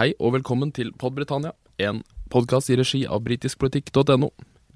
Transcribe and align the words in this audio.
Hei 0.00 0.14
og 0.16 0.30
velkommen 0.32 0.70
til 0.72 0.94
Podbritannia, 0.96 1.50
en 1.76 1.98
podkast 2.32 2.70
i 2.72 2.76
regi 2.80 3.02
av 3.04 3.20
britiskpolitikk.no. 3.20 4.30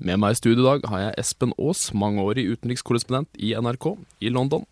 Med 0.05 0.19
meg 0.21 0.35
i 0.35 0.37
studio 0.37 0.61
i 0.61 0.67
dag 0.67 0.83
har 0.91 1.01
jeg 1.01 1.15
Espen 1.23 1.55
Aas, 1.57 1.87
mangeårig 1.97 2.43
utenrikskorrespondent 2.51 3.39
i 3.41 3.55
NRK 3.57 3.87
i 4.21 4.29
London, 4.29 4.67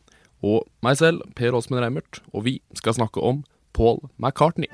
og 0.45 0.67
meg 0.85 0.99
selv, 1.01 1.23
Per 1.39 1.57
Åsmund 1.57 1.81
Reimert, 1.81 2.21
og 2.37 2.45
vi 2.45 2.59
skal 2.77 2.99
snakke 2.99 3.25
om 3.25 3.47
Paul 3.73 4.03
McCartney. 4.19 4.69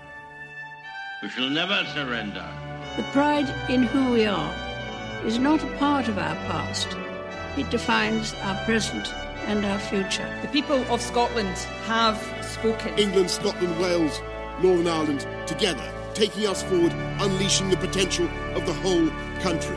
We 1.23 1.31
shall 1.31 1.47
never 1.47 1.87
surrender. 1.95 2.49
The 2.97 3.07
pride 3.15 3.47
in 3.71 3.87
who 3.87 4.11
we 4.11 4.27
are 4.27 4.51
is 5.31 5.39
not 5.39 5.63
a 5.63 5.71
part 5.79 6.09
of 6.09 6.19
our 6.19 6.35
past. 6.51 6.89
It 7.57 7.71
defines 7.71 8.35
our 8.43 8.59
present 8.67 9.15
and 9.47 9.65
our 9.65 9.79
future. 9.79 10.27
The 10.43 10.51
people 10.51 10.83
of 10.91 11.01
Scotland 11.01 11.55
have 11.87 12.19
spoken. 12.43 12.99
England, 12.99 13.31
Scotland, 13.31 13.79
Wales, 13.79 14.19
Northern 14.63 14.89
Ireland 14.89 15.27
together, 15.47 15.87
taking 16.15 16.47
us 16.47 16.63
forward, 16.63 16.93
unleashing 17.21 17.71
the 17.71 17.77
potential 17.77 18.27
of 18.57 18.67
the 18.67 18.75
whole 18.83 19.09
country. 19.43 19.77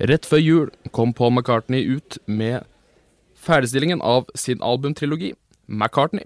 Rett 0.00 0.24
før 0.24 0.40
jul 0.40 0.70
kom 0.96 1.12
Paul 1.12 1.34
McCartney 1.36 1.84
ut 1.84 2.16
med 2.24 2.64
ferdigstillingen 3.36 4.00
av 4.00 4.30
sin 4.34 4.62
albumtrilogi, 4.64 5.34
McCartney. 5.66 6.24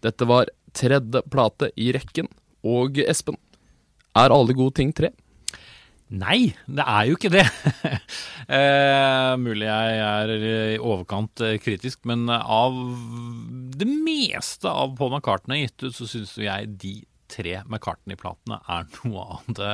Dette 0.00 0.24
var 0.24 0.48
tredje 0.72 1.20
plate 1.28 1.68
i 1.76 1.90
rekken, 1.92 2.30
og 2.64 2.96
Espen, 3.04 3.36
er 4.16 4.32
alle 4.32 4.56
gode 4.56 4.78
ting 4.80 4.96
tre? 4.96 5.12
Nei, 6.12 6.52
det 6.68 6.84
er 6.84 7.06
jo 7.08 7.16
ikke 7.16 7.30
det. 7.32 7.46
eh, 8.58 9.32
mulig 9.40 9.64
jeg 9.64 10.00
er 10.04 10.32
i 10.34 10.50
overkant 10.76 11.40
eh, 11.40 11.56
kritisk, 11.62 12.02
men 12.08 12.26
av 12.28 12.76
det 13.72 13.88
meste 13.88 14.68
av 14.68 14.92
Paul 14.98 15.14
McCartney 15.14 15.64
gitt 15.64 15.86
ut, 15.86 15.96
så 15.96 16.08
syns 16.10 16.34
jeg 16.36 16.68
de 16.82 16.98
tre 17.32 17.58
McCartney-platene 17.64 18.58
er 18.70 18.88
noe 19.02 19.24
av 19.36 19.48
det 19.56 19.72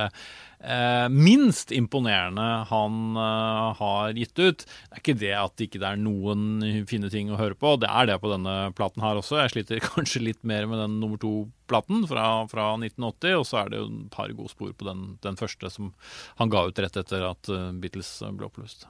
eh, 0.63 1.07
minst 1.11 1.71
imponerende 1.75 2.47
han 2.69 3.17
eh, 3.17 3.79
har 3.79 4.17
gitt 4.17 4.39
ut. 4.39 4.65
Det 4.65 4.97
er 4.97 5.03
ikke 5.03 5.17
det 5.21 5.33
at 5.37 5.55
det 5.57 5.69
ikke 5.69 5.81
er 5.87 5.99
noen 6.01 6.85
fine 6.89 7.11
ting 7.11 7.31
å 7.31 7.39
høre 7.39 7.57
på, 7.59 7.75
det 7.81 7.89
er 7.91 8.09
det 8.09 8.19
på 8.23 8.31
denne 8.33 8.57
platen 8.77 9.03
her 9.05 9.19
også. 9.19 9.39
Jeg 9.41 9.55
sliter 9.55 9.83
kanskje 9.89 10.23
litt 10.25 10.43
mer 10.47 10.69
med 10.69 10.81
den 10.83 10.99
nummer 11.01 11.21
to-platen 11.21 12.05
fra, 12.09 12.29
fra, 12.51 12.71
1980, 12.77 13.39
og 13.39 13.47
så 13.47 13.63
er 13.63 13.73
det 13.73 13.81
jo 13.81 13.89
et 13.89 14.13
par 14.15 14.31
gode 14.35 14.53
spor 14.53 14.71
på 14.75 14.87
den, 14.87 15.09
den 15.25 15.39
første 15.39 15.73
som 15.73 15.91
han 16.39 16.53
ga 16.53 16.67
ut 16.69 16.79
rett 16.79 16.97
etter 16.99 17.27
at 17.27 17.51
uh, 17.51 17.69
Beatles 17.75 18.11
ble 18.35 18.47
oppløst. 18.49 18.87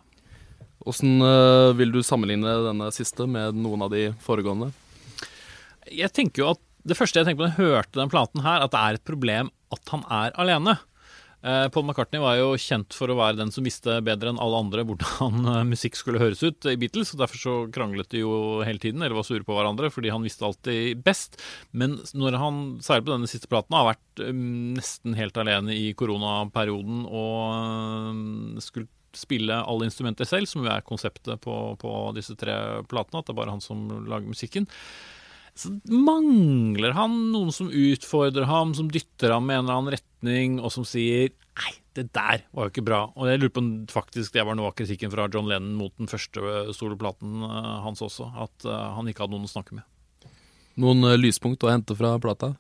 Åssen 0.88 1.20
uh, 1.20 1.76
vil 1.76 1.92
du 1.92 2.00
sammenligne 2.06 2.54
denne 2.70 2.88
siste 2.95 3.28
med 3.28 3.58
noen 3.59 3.83
av 3.83 3.92
de 3.92 4.09
foregående? 4.23 4.72
Jeg 5.89 6.14
tenker 6.16 6.44
jo 6.44 6.52
at 6.54 6.61
det 6.88 6.98
første 6.98 7.20
jeg 7.20 7.28
tenker 7.28 7.42
på 7.42 7.48
når 7.48 7.56
jeg 7.56 7.74
hørte 7.74 8.00
den 8.00 8.12
platen 8.12 8.46
her, 8.46 8.64
at 8.64 8.76
det 8.76 8.84
er 8.84 9.00
et 9.00 9.08
problem 9.08 9.52
at 9.76 9.92
han 9.94 10.06
er 10.08 10.36
alene. 10.40 10.78
Eh, 11.40 11.70
Paul 11.72 11.86
McCartney 11.86 12.20
var 12.20 12.36
jo 12.36 12.50
kjent 12.60 12.92
for 12.92 13.12
å 13.12 13.16
være 13.16 13.38
den 13.40 13.52
som 13.56 13.64
visste 13.64 13.94
bedre 14.04 14.34
enn 14.34 14.42
alle 14.44 14.60
andre 14.60 14.84
hvordan 14.88 15.38
eh, 15.54 15.62
musikk 15.70 15.96
skulle 15.96 16.20
høres 16.20 16.42
ut 16.44 16.68
i 16.68 16.76
Beatles, 16.80 17.14
og 17.14 17.22
derfor 17.22 17.40
så 17.40 17.54
kranglet 17.72 18.10
de 18.12 18.26
jo 18.26 18.60
hele 18.68 18.82
tiden, 18.84 19.04
eller 19.04 19.16
var 19.16 19.28
sure 19.28 19.48
på 19.48 19.56
hverandre, 19.56 19.92
fordi 19.94 20.12
han 20.12 20.26
visste 20.26 20.44
alltid 20.48 21.00
best. 21.06 21.40
Men 21.72 21.96
når 22.12 22.40
han, 22.42 22.64
særlig 22.84 23.08
på 23.08 23.14
denne 23.16 23.32
siste 23.32 23.52
platen, 23.52 23.78
har 23.78 23.94
vært 23.94 24.24
um, 24.28 24.42
nesten 24.76 25.16
helt 25.16 25.40
alene 25.40 25.78
i 25.78 25.94
koronaperioden 26.00 27.06
og 27.08 28.60
skulle 28.66 28.92
spille 29.16 29.56
alle 29.64 29.88
instrumenter 29.88 30.28
selv, 30.28 30.50
som 30.50 30.66
jo 30.66 30.70
er 30.74 30.84
konseptet 30.86 31.40
på, 31.42 31.56
på 31.80 31.94
disse 32.20 32.36
tre 32.38 32.84
platene, 32.92 33.24
at 33.24 33.30
det 33.30 33.34
er 33.34 33.40
bare 33.40 33.56
han 33.56 33.64
som 33.64 33.88
lager 34.12 34.28
musikken 34.28 34.68
så 35.60 35.74
mangler 35.92 36.94
han 36.96 37.16
noen 37.34 37.52
som 37.52 37.68
utfordrer 37.68 38.48
ham, 38.48 38.72
som 38.78 38.88
dytter 38.92 39.34
ham 39.36 39.50
i 39.50 39.58
en 39.58 39.66
eller 39.66 39.76
annen 39.76 39.96
retning, 39.98 40.58
og 40.64 40.72
som 40.72 40.86
sier 40.88 41.34
'nei, 41.60 41.74
det 41.96 42.14
der 42.16 42.46
var 42.56 42.68
jo 42.68 42.72
ikke 42.72 42.88
bra'. 42.88 43.11
Og 43.16 43.28
jeg 43.28 43.42
lurer 43.42 43.52
på 43.52 43.64
om 43.64 43.72
faktisk 43.92 44.33
det 44.33 44.45
var 44.48 44.56
noe 44.56 44.72
av 44.72 44.78
kritikken 44.80 45.11
fra 45.11 45.28
John 45.28 45.50
Lennon 45.52 45.76
mot 45.76 45.92
den 45.98 46.08
første 46.08 46.39
soloplaten 46.72 47.44
hans 47.83 48.00
også, 48.00 48.32
at 48.39 48.64
han 48.64 49.08
ikke 49.08 49.26
hadde 49.26 49.36
noen 49.36 49.50
å 49.50 49.52
snakke 49.52 49.76
med. 49.76 49.83
Noen 50.80 51.04
lyspunkt 51.20 51.64
å 51.64 51.72
hente 51.72 51.95
fra 51.98 52.16
plata? 52.23 52.56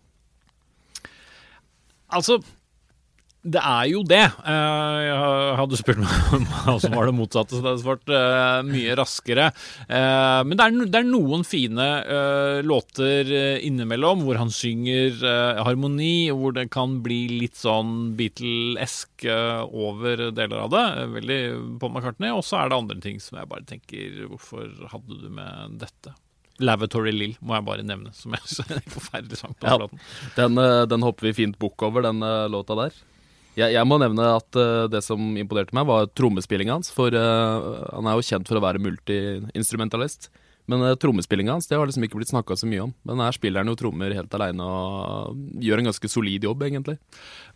Altså, 2.09 2.41
det 3.39 3.61
er 3.63 3.85
jo 3.87 4.01
det. 4.03 4.25
Jeg 4.43 5.55
hadde 5.55 5.77
spurt 5.79 6.01
meg 6.01 6.47
hva 6.65 6.73
som 6.83 6.91
var 6.97 7.07
det 7.07 7.15
motsatte, 7.15 7.55
så 7.55 7.63
det 7.63 7.71
hadde 7.71 7.83
svart 7.85 8.11
mye 8.67 8.97
raskere. 8.99 9.45
Men 9.87 10.59
det 10.59 10.65
er, 10.65 10.75
det 10.91 10.99
er 10.99 11.07
noen 11.07 11.45
fine 11.47 11.87
låter 12.67 13.31
innimellom 13.63 14.25
hvor 14.27 14.41
han 14.41 14.51
synger 14.51 15.23
harmoni, 15.63 16.27
hvor 16.35 16.57
det 16.57 16.67
kan 16.75 16.99
bli 17.05 17.21
litt 17.37 17.55
sånn 17.59 18.11
Beatle-esk 18.19 19.29
over 19.31 20.29
deler 20.35 20.65
av 20.65 20.75
det. 20.75 20.85
Veldig 21.15 21.41
på 21.79 21.93
McCartney. 21.93 22.35
Og 22.35 22.43
så 22.43 22.59
er 22.59 22.73
det 22.73 22.81
andre 22.83 22.99
ting 23.07 23.23
som 23.23 23.39
jeg 23.39 23.51
bare 23.51 23.67
tenker 23.69 24.25
Hvorfor 24.29 24.67
hadde 24.91 25.21
du 25.23 25.29
med 25.31 25.79
dette? 25.79 26.11
Lavatory 26.59 27.13
Lill 27.15 27.37
må 27.39 27.55
jeg 27.55 27.67
bare 27.69 27.85
nevne, 27.87 28.11
som 28.11 28.35
er 28.35 28.43
en 28.75 28.91
forferdelig 28.91 29.39
sang. 29.39 29.55
på 29.55 29.69
ja, 29.69 29.87
den, 30.35 30.59
den 30.91 31.07
hopper 31.07 31.29
vi 31.29 31.37
fint 31.45 31.55
bukk 31.61 31.87
over, 31.87 32.03
den 32.03 32.19
låta 32.51 32.75
der. 32.75 33.05
Jeg, 33.59 33.75
jeg, 33.75 33.87
må 33.87 33.97
nevne 34.01 34.27
at 34.37 34.59
uh, 34.59 34.87
det 34.91 35.01
som 35.05 35.33
imponerte 35.39 35.75
meg, 35.75 35.87
var 35.89 36.09
trommespillinga 36.15 36.77
hans. 36.77 36.91
For 36.95 37.13
uh, 37.13 37.89
han 37.91 38.07
er 38.07 38.17
jo 38.17 38.27
kjent 38.29 38.49
for 38.49 38.59
å 38.59 38.63
være 38.63 38.81
multi-instrumentalist. 38.83 40.29
Men 40.69 40.83
uh, 40.85 40.95
trommespillinga 40.99 41.55
hans 41.57 41.67
det 41.67 41.77
har 41.77 41.89
liksom 41.89 42.05
ikke 42.05 42.19
blitt 42.19 42.31
snakka 42.31 42.57
så 42.59 42.69
mye 42.69 42.85
om. 42.85 42.93
Men 43.07 43.23
her 43.23 43.35
spiller 43.35 43.63
han 43.63 43.71
jo 43.71 43.77
trommer 43.79 44.13
helt 44.15 44.33
aleine 44.37 44.65
og 44.65 45.63
gjør 45.63 45.81
en 45.81 45.89
ganske 45.89 46.11
solid 46.11 46.45
jobb, 46.45 46.63
egentlig. 46.67 46.99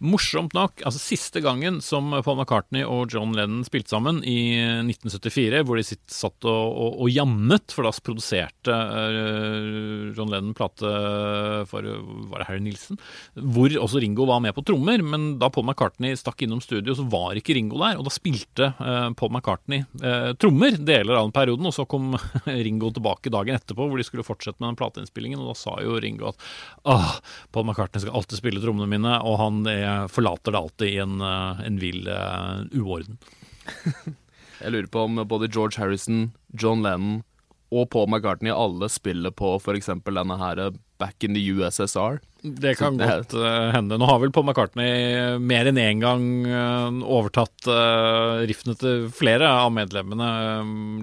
Morsomt 0.03 0.55
nok, 0.57 0.81
altså 0.81 1.01
siste 1.01 1.43
gangen 1.43 1.79
som 1.85 2.09
Paul 2.25 2.39
McCartney 2.39 2.83
og 2.87 3.13
John 3.13 3.35
Lennon 3.37 3.65
spilte 3.67 3.93
sammen, 3.93 4.21
i 4.25 4.57
1974, 4.57 5.61
hvor 5.67 5.79
de 5.79 5.85
satt 5.85 6.49
og, 6.49 6.63
og, 6.73 6.97
og, 7.05 7.11
jammet, 7.13 7.73
for 7.73 7.85
da 7.85 7.93
produserte 8.03 8.77
John 10.17 10.31
Lennon 10.31 10.55
plate 10.57 10.89
for 11.69 11.85
Var 11.85 12.41
det 12.41 12.47
Harry 12.49 12.63
Nilsen? 12.65 12.99
Hvor 13.37 13.71
også 13.83 14.01
Ringo 14.01 14.25
var 14.29 14.41
med 14.43 14.55
på 14.57 14.65
trommer, 14.65 15.03
men 15.05 15.35
da 15.41 15.51
Paul 15.53 15.67
McCartney 15.67 16.17
stakk 16.19 16.41
innom 16.43 16.63
studio, 16.63 16.95
så 16.97 17.05
var 17.09 17.37
ikke 17.37 17.55
Ringo 17.57 17.79
der, 17.83 17.99
og 17.99 18.07
da 18.07 18.13
spilte 18.13 18.71
Paul 19.19 19.31
McCartney 19.31 19.85
trommer 20.41 20.77
deler 20.79 21.19
av 21.19 21.27
den 21.27 21.35
perioden, 21.35 21.69
og 21.69 21.75
så 21.75 21.85
kom 21.89 22.13
Ringo 22.65 22.89
tilbake 22.93 23.02
tilbake 23.03 23.33
dagen 23.33 23.59
etterpå 23.59 23.89
hvor 23.89 23.99
de 23.99 24.05
skulle 24.07 24.23
fortsette 24.23 24.61
med 24.61 24.71
den 24.71 24.79
plateinnspillingen, 24.79 25.41
og 25.43 25.51
da 25.51 25.59
sa 25.59 25.75
jo 25.83 25.99
Ringo 25.99 26.31
at 26.31 26.47
ah, 26.87 27.19
Paul 27.51 27.67
McCartney 27.67 28.05
skal 28.05 28.15
alltid 28.15 28.39
spille 28.39 28.63
trommene 28.63 28.87
mine, 28.87 29.17
og 29.21 29.37
han 29.41 29.61
er, 29.67 30.07
forlater 30.11 30.55
det 30.55 30.61
alltid 30.63 30.93
i 30.93 31.01
en, 31.03 31.19
en 31.21 31.79
vill 31.81 32.07
uh, 32.07 32.63
uorden. 32.79 33.19
Jeg 34.63 34.71
lurer 34.71 34.87
på 34.87 35.03
om 35.09 35.19
både 35.27 35.51
George 35.51 35.81
Harrison, 35.81 36.31
John 36.55 36.85
Lennon 36.85 37.21
og 37.73 37.89
Paul 37.93 38.09
McCartney 38.09 38.53
alle 38.53 38.89
spiller 38.91 39.33
på 39.35 39.55
f.eks. 39.57 39.89
denne 40.05 40.37
her 40.39 40.61
Back 41.01 41.25
in 41.25 41.33
the 41.35 41.41
USSR. 41.51 42.21
Det 42.43 42.75
kan 42.79 42.97
det 42.99 43.07
godt 43.09 43.33
uh, 43.35 43.71
hende. 43.73 43.97
Nå 43.99 44.07
har 44.07 44.19
vel 44.21 44.31
Paul 44.35 44.45
McCartney 44.47 45.39
mer 45.41 45.67
enn 45.67 45.79
én 45.81 45.97
en 45.97 46.03
gang 46.03 46.25
uh, 46.47 47.01
overtatt 47.17 47.67
uh, 47.67 48.43
riffene 48.47 48.75
til 48.79 49.07
flere 49.15 49.49
av 49.49 49.73
medlemmene. 49.75 50.29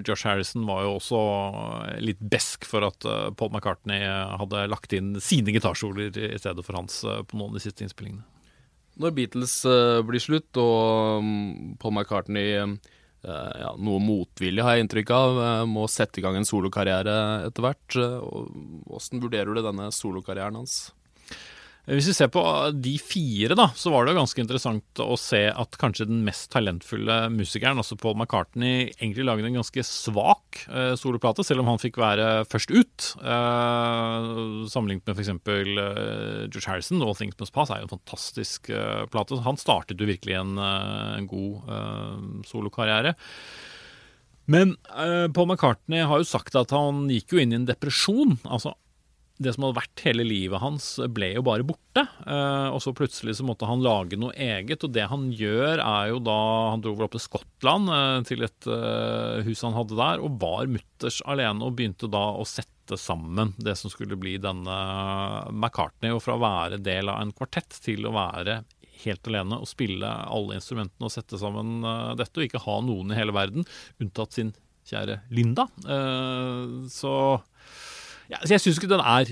Josh 0.07 0.25
Harrison 0.29 0.65
var 0.69 0.85
jo 0.85 0.95
også 0.99 1.21
litt 2.01 2.21
besk 2.21 2.65
for 2.69 2.87
at 2.87 3.05
Paul 3.37 3.51
McCartney 3.53 4.05
hadde 4.41 4.67
lagt 4.71 4.95
inn 4.97 5.15
sine 5.21 5.53
gitarsoler 5.53 6.09
i 6.13 6.37
stedet 6.39 6.65
for 6.65 6.77
hans 6.79 7.01
på 7.03 7.37
noen 7.37 7.51
av 7.51 7.59
de 7.59 7.65
siste 7.65 7.85
innspillingene. 7.85 8.25
Når 9.01 9.13
Beatles 9.17 9.53
blir 10.05 10.21
slutt 10.21 10.57
og 10.59 11.21
um, 11.21 11.77
Paul 11.81 11.95
McCartney 11.95 12.57
Uh, 12.61 12.99
ja, 13.25 13.73
noe 13.77 14.01
motvilje, 14.01 14.63
har 14.65 14.77
jeg 14.77 14.87
inntrykk 14.87 15.11
av. 15.13 15.37
Uh, 15.37 15.65
må 15.69 15.85
sette 15.91 16.21
i 16.21 16.25
gang 16.25 16.39
en 16.39 16.47
solokarriere 16.47 17.15
etter 17.47 17.67
hvert. 17.67 17.97
Uh, 17.97 18.47
hvordan 18.89 19.23
vurderer 19.23 19.53
du 19.53 19.61
denne 19.61 19.91
solokarrieren 19.95 20.57
hans? 20.61 20.89
Hvis 21.89 22.11
vi 22.11 22.13
ser 22.13 22.29
på 22.29 22.41
de 22.77 22.91
fire, 23.01 23.55
da, 23.57 23.65
så 23.73 23.89
var 23.89 24.05
det 24.05 24.13
ganske 24.13 24.37
interessant 24.43 25.01
å 25.01 25.15
se 25.17 25.47
at 25.49 25.77
kanskje 25.81 26.05
den 26.11 26.19
mest 26.27 26.51
talentfulle 26.53 27.15
musikeren, 27.33 27.81
altså 27.81 27.97
Paul 27.97 28.13
McCartney, 28.19 28.91
egentlig 28.99 29.25
lagde 29.25 29.49
en 29.49 29.57
ganske 29.57 29.85
svak 29.87 30.61
eh, 30.69 30.93
soloplate, 30.99 31.45
selv 31.47 31.63
om 31.63 31.71
han 31.71 31.81
fikk 31.81 31.97
være 32.01 32.27
først 32.51 32.75
ut. 32.75 33.07
Eh, 33.17 34.29
sammenlignet 34.69 35.09
med 35.09 35.17
f.eks. 35.17 35.33
Eh, 35.33 36.45
George 36.51 36.67
Harrison, 36.69 37.01
'All 37.01 37.17
Things 37.17 37.39
Must 37.41 37.55
Pass', 37.55 37.73
er 37.73 37.81
jo 37.81 37.89
en 37.89 37.95
fantastisk 37.97 38.69
eh, 38.69 39.03
plate. 39.09 39.41
Han 39.41 39.57
startet 39.57 39.97
jo 39.97 40.09
virkelig 40.09 40.37
en, 40.37 40.53
eh, 40.61 41.17
en 41.17 41.29
god 41.33 41.65
eh, 41.65 42.15
solokarriere. 42.45 43.17
Men 44.51 44.75
uh, 44.89 45.29
Paul 45.31 45.47
McCartney 45.47 46.01
har 46.07 46.21
jo 46.21 46.27
sagt 46.27 46.55
at 46.59 46.73
han 46.75 47.05
gikk 47.11 47.35
jo 47.35 47.41
inn 47.41 47.53
i 47.53 47.59
en 47.59 47.67
depresjon. 47.69 48.37
altså 48.43 48.73
det 49.41 49.53
som 49.55 49.65
hadde 49.65 49.79
vært 49.79 50.03
hele 50.05 50.25
livet 50.25 50.61
hans, 50.61 50.85
ble 51.13 51.31
jo 51.35 51.43
bare 51.45 51.65
borte. 51.65 52.03
Eh, 52.25 52.67
og 52.71 52.79
så 52.83 52.93
plutselig 52.95 53.37
så 53.39 53.45
måtte 53.47 53.67
han 53.69 53.83
lage 53.83 54.19
noe 54.19 54.33
eget, 54.35 54.83
og 54.85 54.93
det 54.95 55.07
han 55.11 55.29
gjør, 55.35 55.81
er 55.81 56.11
jo 56.11 56.21
da 56.23 56.39
Han 56.71 56.83
dro 56.83 56.93
vel 56.95 57.07
opp 57.07 57.15
til 57.15 57.23
Skottland, 57.23 57.89
eh, 57.91 58.17
til 58.27 58.45
et 58.45 58.67
eh, 58.69 59.41
hus 59.47 59.63
han 59.65 59.77
hadde 59.77 59.97
der, 59.97 60.21
og 60.23 60.37
var 60.41 60.69
mutters 60.71 61.21
alene, 61.25 61.65
og 61.65 61.77
begynte 61.77 62.11
da 62.11 62.23
å 62.37 62.45
sette 62.47 62.99
sammen 62.99 63.53
det 63.57 63.77
som 63.79 63.91
skulle 63.93 64.19
bli 64.19 64.37
denne 64.41 64.77
McCartney. 65.51 66.13
Og 66.13 66.23
fra 66.23 66.37
å 66.37 66.43
være 66.43 66.81
del 66.83 67.11
av 67.11 67.21
en 67.21 67.33
kvartett 67.35 67.81
til 67.83 68.07
å 68.07 68.15
være 68.15 68.61
helt 69.01 69.25
alene 69.31 69.57
og 69.57 69.69
spille 69.69 70.05
alle 70.05 70.59
instrumentene 70.59 71.07
og 71.07 71.13
sette 71.13 71.39
sammen 71.41 71.81
dette, 72.19 72.35
og 72.37 72.45
ikke 72.45 72.61
ha 72.67 72.75
noen 72.85 73.09
i 73.09 73.17
hele 73.17 73.33
verden, 73.33 73.65
unntatt 74.03 74.37
sin 74.37 74.51
kjære 74.85 75.23
Linda. 75.33 75.65
Så 76.91 77.13
ja, 78.31 78.39
så 78.39 78.55
jeg 78.55 78.63
syns 78.63 78.77
ikke 78.79 78.93
den 78.93 79.03
er 79.03 79.31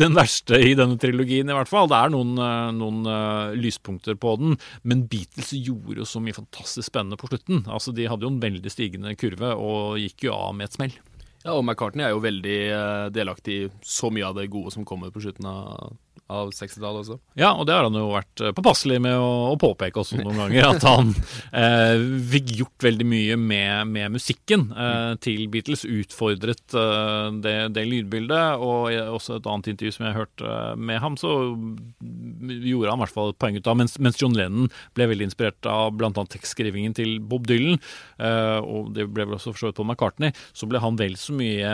den 0.00 0.16
verste 0.16 0.58
i 0.60 0.74
denne 0.76 0.98
trilogien, 1.00 1.48
i 1.48 1.56
hvert 1.56 1.70
fall. 1.70 1.88
Det 1.90 1.96
er 1.96 2.12
noen, 2.12 2.34
eh, 2.40 2.72
noen 2.76 2.98
uh, 3.08 3.52
lyspunkter 3.56 4.18
på 4.20 4.34
den, 4.40 4.58
men 4.84 5.06
Beatles 5.10 5.54
gjorde 5.56 6.02
jo 6.02 6.08
så 6.08 6.20
mye 6.22 6.36
fantastisk 6.36 6.90
spennende 6.90 7.16
på 7.20 7.30
slutten. 7.30 7.64
Altså, 7.64 7.94
De 7.96 8.08
hadde 8.10 8.26
jo 8.26 8.32
en 8.34 8.42
veldig 8.42 8.72
stigende 8.72 9.14
kurve 9.20 9.54
og 9.56 9.96
gikk 10.02 10.28
jo 10.28 10.36
av 10.36 10.52
med 10.56 10.68
et 10.68 10.76
smell. 10.76 10.98
Ja, 11.40 11.54
og 11.54 11.64
McCartney 11.64 12.04
er 12.04 12.12
jo 12.12 12.20
veldig 12.20 12.58
uh, 12.68 13.08
delaktig 13.14 13.56
i 13.56 13.68
så 13.80 14.12
mye 14.12 14.28
av 14.28 14.36
det 14.36 14.50
gode 14.52 14.74
som 14.74 14.84
kommer 14.88 15.12
på 15.14 15.24
slutten 15.24 15.48
av 15.48 15.94
av 16.30 16.52
60-tallet 16.54 17.02
også. 17.02 17.18
Ja, 17.38 17.50
og 17.56 17.66
det 17.68 17.74
har 17.74 17.86
han 17.86 17.96
jo 17.98 18.10
vært 18.12 18.42
eh, 18.42 18.52
påpasselig 18.56 19.00
med 19.02 19.16
å, 19.18 19.30
å 19.50 19.56
påpeke 19.60 20.02
også 20.02 20.20
noen 20.20 20.38
ganger. 20.44 20.68
At 20.70 20.86
han 20.86 21.12
eh, 21.56 22.02
fikk 22.32 22.52
gjort 22.60 22.86
veldig 22.86 23.06
mye 23.10 23.38
med, 23.40 23.90
med 23.90 24.14
musikken 24.14 24.68
eh, 24.70 25.14
til 25.24 25.46
Beatles. 25.52 25.84
Utfordret 25.88 26.76
eh, 26.76 27.26
det, 27.42 27.56
det, 27.76 27.86
lydbildet. 27.90 28.62
Og 28.62 28.90
også 29.16 29.38
et 29.38 29.48
annet 29.50 29.72
intervju 29.74 29.96
som 29.96 30.06
jeg 30.06 30.18
hørte 30.18 30.46
eh, 30.46 30.74
med 30.78 31.02
ham, 31.02 31.18
så 31.20 31.34
gjorde 31.40 32.92
han 32.92 33.00
i 33.00 33.04
hvert 33.04 33.16
fall 33.16 33.34
et 33.34 33.40
poeng 33.40 33.58
ut 33.58 33.70
av 33.70 33.80
mens, 33.80 33.98
mens, 34.02 34.18
John 34.20 34.36
Lennon 34.36 34.70
ble 34.98 35.08
veldig 35.10 35.30
inspirert 35.30 35.68
av 35.68 35.94
bl.a. 35.96 36.10
tekstskrivingen 36.12 36.94
til 36.96 37.16
Bob 37.24 37.46
Dylan, 37.48 37.80
eh, 38.20 38.58
og 38.60 38.92
det 38.96 39.08
ble 39.10 39.26
vel 39.26 39.38
også 39.38 39.54
for 39.54 39.64
så 39.64 39.70
vidt 39.70 39.80
på 39.80 39.86
McCartney, 39.86 40.34
så 40.56 40.68
ble 40.70 40.82
han 40.82 40.98
vel 41.00 41.16
så 41.20 41.34
mye 41.36 41.72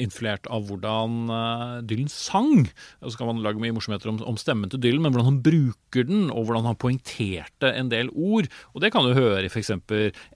influert 0.00 0.46
av 0.52 0.66
hvordan 0.68 1.28
Dylan 1.86 2.10
sang. 2.10 2.66
Og 3.04 3.12
så 3.12 3.20
kan 3.20 3.30
man 3.30 3.42
lage 3.44 3.53
lage 3.54 3.62
mye 3.62 3.74
morsomheter 3.74 4.10
om, 4.10 4.18
om, 4.26 4.38
stemmen 4.40 4.70
til 4.70 4.82
Dylan, 4.82 5.02
men 5.04 5.14
hvordan 5.14 5.30
han 5.30 5.42
bruker 5.44 6.08
den, 6.08 6.26
og 6.32 6.48
hvordan 6.48 6.66
han 6.68 6.78
poengterte 6.80 7.70
en 7.70 7.90
del 7.92 8.10
ord. 8.12 8.50
Og 8.74 8.82
det 8.82 8.92
kan 8.94 9.06
du 9.06 9.14
høre 9.14 9.44
i 9.46 9.50
f.eks. 9.52 9.72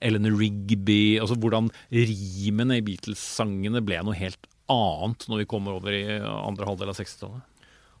Ellen 0.01 0.31
Rigby, 0.39 1.19
altså 1.19 1.37
hvordan 1.39 1.69
rimene 1.91 2.79
i 2.79 2.85
Beatles-sangene 2.85 3.83
ble 3.85 4.01
noe 4.05 4.17
helt 4.17 4.49
annet 4.69 5.25
når 5.29 5.43
vi 5.43 5.49
kommer 5.49 5.77
over 5.79 5.95
i 5.95 6.03
andre 6.21 6.67
halvdel 6.69 6.91
av 6.91 6.99
60-tallet. 6.99 7.45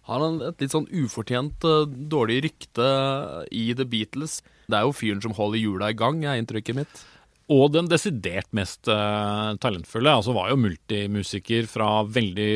Har 0.09 0.23
han 0.23 0.39
et 0.41 0.63
litt 0.63 0.73
sånn 0.73 0.87
ufortjent 0.89 1.65
uh, 1.67 1.85
dårlig 1.85 2.39
rykte 2.47 2.89
i 3.53 3.69
The 3.77 3.85
Beatles? 3.85 4.39
Det 4.69 4.77
er 4.77 4.87
jo 4.87 4.95
fyren 4.95 5.21
som 5.21 5.35
holder 5.37 5.61
hjula 5.61 5.91
i 5.91 5.97
gang, 5.97 6.23
er 6.25 6.39
inntrykket 6.39 6.77
mitt. 6.77 7.01
Og 7.49 7.71
den 7.73 7.87
desidert 7.89 8.51
mest 8.53 8.85
uh, 8.93 9.55
talentfulle 9.57 10.11
altså 10.19 10.35
var 10.35 10.51
jo 10.51 10.59
multimusiker 10.61 11.65
fra 11.69 12.03
veldig 12.05 12.51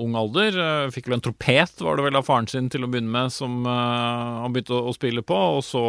ung 0.00 0.14
alder. 0.16 0.56
Uh, 0.56 0.92
fikk 0.94 1.10
vel 1.10 1.18
en 1.18 1.24
tropet, 1.26 1.74
var 1.84 1.98
det 1.98 2.06
vel 2.06 2.16
av 2.16 2.24
faren 2.24 2.48
sin 2.48 2.70
til 2.72 2.86
å 2.86 2.88
begynne 2.88 3.12
med, 3.12 3.34
som 3.34 3.60
uh, 3.68 4.40
han 4.40 4.54
begynte 4.54 4.78
å, 4.78 4.94
spille 4.96 5.20
på. 5.20 5.36
Og 5.58 5.60
så 5.68 5.82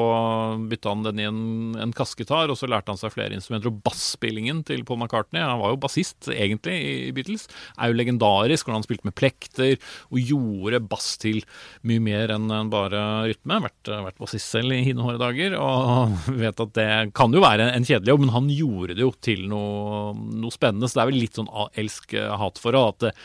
bytta 0.68 0.92
han 0.92 1.06
den 1.08 1.22
i 1.24 1.28
en, 1.30 1.40
en 1.80 1.94
kassegitar, 1.96 2.52
og 2.52 2.60
så 2.60 2.68
lærte 2.68 2.92
han 2.92 3.00
seg 3.00 3.14
flere 3.16 3.38
instrumenter. 3.38 3.72
Og 3.72 3.80
basspillingen 3.86 4.60
til 4.68 4.84
Paul 4.84 5.00
McCartney, 5.00 5.40
han 5.40 5.64
var 5.64 5.72
jo 5.72 5.80
bassist 5.88 6.28
egentlig 6.34 6.76
i, 6.84 6.94
Beatles, 7.16 7.48
er 7.80 7.94
jo 7.94 8.00
legendarisk. 8.02 8.68
Hvordan 8.68 8.82
han 8.82 8.90
spilte 8.90 9.08
med 9.08 9.16
plekter 9.16 9.78
og 10.12 10.20
gjorde 10.20 10.84
bass 10.92 11.14
til 11.24 11.40
mye 11.88 12.04
mer 12.04 12.36
enn 12.36 12.52
bare 12.76 13.06
rytme. 13.32 13.64
Vært, 13.70 13.94
vært 14.10 14.20
bassist 14.20 14.52
selv 14.52 14.76
i 14.76 14.84
hine 14.84 15.08
håre 15.08 15.24
dager, 15.24 15.56
og 15.56 16.20
vet 16.44 16.68
at 16.68 16.76
det 16.76 16.92
kan 17.16 17.32
jo 17.32 17.48
være 17.48 17.72
en 17.72 17.88
kjedelig 17.88 18.18
jobb, 18.18 18.28
men 18.28 18.36
han 18.36 18.49
gjorde 18.54 18.96
det 18.98 19.06
jo 19.06 19.14
til 19.24 19.46
noe, 19.52 20.14
noe 20.16 20.54
spennende. 20.54 20.90
Så 20.90 21.00
det 21.00 21.04
er 21.04 21.12
vel 21.12 21.22
litt 21.24 21.38
sånn 21.40 21.52
elsk-hat-forhold. 21.52 22.96
At 22.96 23.08
eh, 23.10 23.24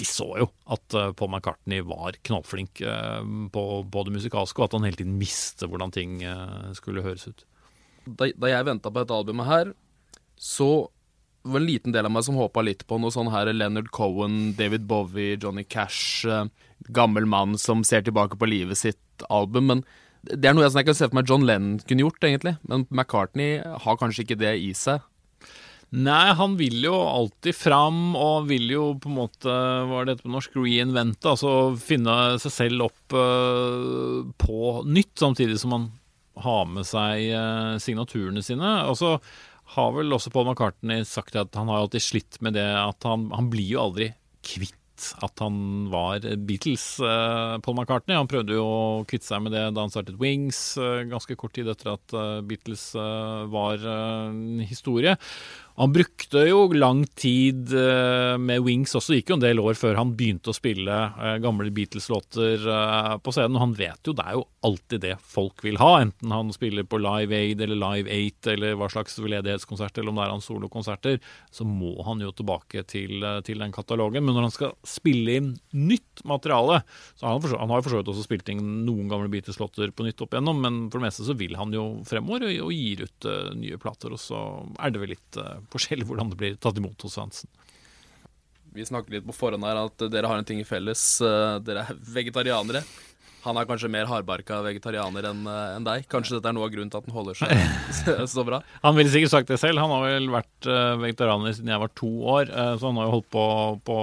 de 0.00 0.06
så 0.08 0.28
jo 0.40 0.48
at 0.72 0.96
eh, 0.96 1.10
Paul 1.18 1.32
McCartney 1.32 1.84
var 1.86 2.18
knallflink 2.26 2.82
eh, 2.84 3.20
på, 3.52 3.64
på 3.84 4.06
det 4.06 4.14
musikalske, 4.16 4.60
og 4.60 4.68
at 4.68 4.78
han 4.78 4.88
hele 4.88 5.00
tiden 5.00 5.18
visste 5.20 5.68
hvordan 5.70 5.94
ting 5.94 6.20
skulle 6.78 7.04
høres 7.04 7.28
ut. 7.28 7.44
Da, 8.06 8.30
da 8.32 8.50
jeg 8.50 8.66
venta 8.68 8.90
på 8.90 9.02
dette 9.02 9.16
albumet 9.16 9.48
her, 9.50 9.74
så 10.40 10.88
var 11.42 11.60
en 11.60 11.68
liten 11.68 11.94
del 11.94 12.04
av 12.04 12.12
meg 12.12 12.24
som 12.26 12.36
håpa 12.36 12.62
litt 12.64 12.82
på 12.88 12.98
noe 13.00 13.12
sånn 13.12 13.30
her 13.32 13.48
Leonard 13.52 13.88
Cohen, 13.96 14.52
David 14.58 14.84
Bowie, 14.88 15.38
Johnny 15.40 15.64
Cash, 15.64 16.26
gammel 16.92 17.28
mann 17.28 17.56
som 17.60 17.84
ser 17.86 18.04
tilbake 18.04 18.36
på 18.40 18.48
livet 18.48 18.80
sitt-album. 18.80 19.70
Men 19.72 19.84
det 20.28 20.50
er 20.50 20.56
noe 20.56 20.68
jeg 20.68 20.86
kan 20.86 20.96
se 20.96 21.08
for 21.08 21.16
meg 21.16 21.30
John 21.30 21.46
Lennon 21.48 21.78
kunne 21.86 22.04
gjort, 22.04 22.24
egentlig. 22.26 22.56
Men 22.68 22.86
McCartney 22.90 23.60
har 23.64 24.00
kanskje 24.00 24.26
ikke 24.26 24.40
det 24.40 24.56
i 24.60 24.72
seg. 24.76 25.04
Nei, 25.90 26.30
han 26.38 26.52
vil 26.54 26.76
jo 26.84 26.94
alltid 26.94 27.56
fram, 27.56 28.12
og 28.14 28.46
vil 28.46 28.68
jo 28.70 28.84
på 29.02 29.10
en 29.10 29.16
måte, 29.16 29.54
hva 29.90 30.02
er 30.02 30.10
det 30.12 30.20
på 30.20 30.30
norsk, 30.30 30.54
reinvente, 30.60 31.32
altså 31.32 31.72
finne 31.82 32.36
seg 32.42 32.54
selv 32.54 32.86
opp 32.86 33.16
uh, 33.16 34.20
på 34.38 34.60
nytt, 34.86 35.16
samtidig 35.18 35.58
som 35.58 35.74
han 35.74 35.88
har 36.44 36.68
med 36.70 36.86
seg 36.86 37.32
uh, 37.34 37.74
signaturene 37.82 38.44
sine. 38.46 38.76
Og 38.86 39.00
så 39.00 39.16
har 39.74 39.90
vel 39.96 40.14
også 40.14 40.30
Paul 40.34 40.46
McCartney 40.46 41.02
sagt 41.08 41.34
at 41.38 41.58
han 41.58 41.70
har 41.70 41.82
alltid 41.82 42.06
slitt 42.06 42.38
med 42.44 42.54
det 42.58 42.68
at 42.70 43.06
han, 43.06 43.28
han 43.34 43.50
blir 43.50 43.74
jo 43.74 43.82
aldri 43.88 44.12
kvitt 44.46 44.78
at 45.24 45.42
han 45.42 45.88
var 45.92 46.24
Beatles, 46.46 46.84
uh, 47.02 47.58
Paul 47.64 47.76
McCartney. 47.76 48.16
Han 48.18 48.30
prøvde 48.30 48.56
jo 48.56 48.64
å 48.64 49.04
kvitte 49.08 49.28
seg 49.28 49.44
med 49.44 49.54
det 49.56 49.64
da 49.74 49.84
han 49.84 49.92
startet 49.92 50.20
Wings, 50.20 50.60
uh, 50.80 51.02
ganske 51.10 51.36
kort 51.40 51.54
tid 51.56 51.70
etter 51.72 51.94
at 51.94 52.16
uh, 52.16 52.40
Beatles 52.46 52.90
var 53.50 53.82
historie. 54.66 55.16
Han 55.80 55.92
brukte 55.92 56.42
jo 56.44 56.66
lang 56.76 57.06
tid 57.16 57.70
uh, 57.72 58.36
med 58.36 58.60
Wings 58.66 58.92
også, 58.98 59.14
gikk 59.16 59.30
jo 59.32 59.38
en 59.38 59.44
del 59.46 59.62
år 59.62 59.78
før 59.80 59.96
han 59.96 60.10
begynte 60.12 60.52
å 60.52 60.56
spille 60.56 60.92
uh, 60.92 61.38
gamle 61.40 61.70
Beatles-låter 61.72 62.66
uh, 62.68 63.14
på 63.24 63.32
scenen. 63.32 63.56
Og 63.56 63.62
han 63.64 63.72
vet 63.78 64.04
jo 64.04 64.12
det 64.12 64.26
er 64.28 64.36
jo 64.36 64.42
alltid 64.68 65.00
det 65.06 65.14
folk 65.24 65.64
vil 65.64 65.80
ha, 65.80 66.02
enten 66.02 66.34
han 66.36 66.52
spiller 66.52 66.84
på 66.84 67.00
Live 67.00 67.32
Aid 67.32 67.64
eller 67.64 67.80
Live 67.80 68.12
8 68.12 68.52
eller 68.52 68.76
hva 68.76 68.90
slags 68.92 69.16
veldedighetskonsert, 69.22 69.96
eller 69.96 70.12
om 70.12 70.20
det 70.20 70.26
er 70.26 70.34
hans 70.34 70.50
solokonserter, 70.50 71.16
så 71.48 71.64
må 71.64 71.94
han 72.04 72.20
jo 72.20 72.34
tilbake 72.36 72.84
til, 72.84 73.24
til, 73.48 73.64
den 73.64 73.72
katalogen. 73.72 74.26
Men 74.26 74.36
når 74.36 74.50
han 74.50 74.54
skal 74.58 74.76
spille 74.84 75.38
inn 75.40 75.50
nytt 75.72 76.26
materiale, 76.28 76.82
så 77.16 77.32
han, 77.32 77.48
han 77.56 77.72
har 77.72 77.80
jo 77.80 77.86
for 77.88 77.94
så 77.94 78.02
vidt 78.02 78.12
også 78.12 78.26
spilt 78.26 78.52
inn 78.52 78.60
noen 78.84 79.08
gamle 79.08 79.32
Beatles-låter 79.32 79.96
på 79.96 80.04
nytt 80.04 80.20
opp 80.20 80.36
igjennom, 80.36 80.60
men 80.60 80.78
for 80.90 81.00
det 81.00 81.08
meste 81.08 81.24
så 81.24 81.38
vil 81.40 81.56
han 81.56 81.72
jo 81.72 81.88
fremover 82.04 82.50
og 82.50 82.76
gir 82.76 83.06
ut 83.08 83.30
nye 83.56 83.80
plater, 83.80 84.12
og 84.12 84.20
så 84.20 84.44
er 84.76 84.92
det 84.92 85.00
vel 85.06 85.14
litt 85.16 85.40
forskjellig 85.72 86.08
hvordan 86.08 86.32
det 86.32 86.40
blir 86.40 86.60
tatt 86.60 86.78
imot 86.80 87.06
hos 87.06 87.18
fansen. 87.20 87.50
Vi 88.74 88.86
snakker 88.86 89.16
litt 89.16 89.26
på 89.26 89.34
forhånd 89.34 89.66
her 89.66 89.78
at 89.82 90.10
dere 90.12 90.30
har 90.30 90.38
en 90.38 90.46
ting 90.46 90.60
i 90.62 90.66
felles. 90.66 91.02
Eh, 91.24 91.58
dere 91.66 91.88
er 91.88 92.02
vegetarianere. 92.14 92.84
Han 93.40 93.56
er 93.56 93.64
kanskje 93.64 93.88
mer 93.88 94.04
hardbarka 94.04 94.58
vegetarianer 94.62 95.26
enn 95.30 95.40
eh, 95.48 95.72
en 95.74 95.86
deg. 95.88 96.04
Kanskje 96.12 96.36
dette 96.36 96.52
er 96.52 96.54
noe 96.54 96.68
av 96.68 96.74
grunnen 96.74 96.92
til 96.92 97.00
at 97.00 97.08
han 97.08 97.16
holder 97.16 97.38
seg 97.40 98.28
så 98.34 98.44
bra? 98.46 98.60
Han 98.84 98.94
ville 98.94 99.10
sikkert 99.10 99.32
sagt 99.32 99.50
det 99.50 99.58
selv. 99.58 99.82
Han 99.82 99.90
har 99.96 100.06
vel 100.06 100.30
vært 100.30 100.70
eh, 100.70 100.92
vegetarianer 101.02 101.56
siden 101.56 101.72
jeg 101.74 101.82
var 101.82 101.92
to 101.98 102.12
år, 102.36 102.54
så 102.78 102.86
han 102.86 103.02
har 103.02 103.10
jo 103.10 103.16
holdt 103.16 103.30
på, 103.34 103.44
på 103.90 103.98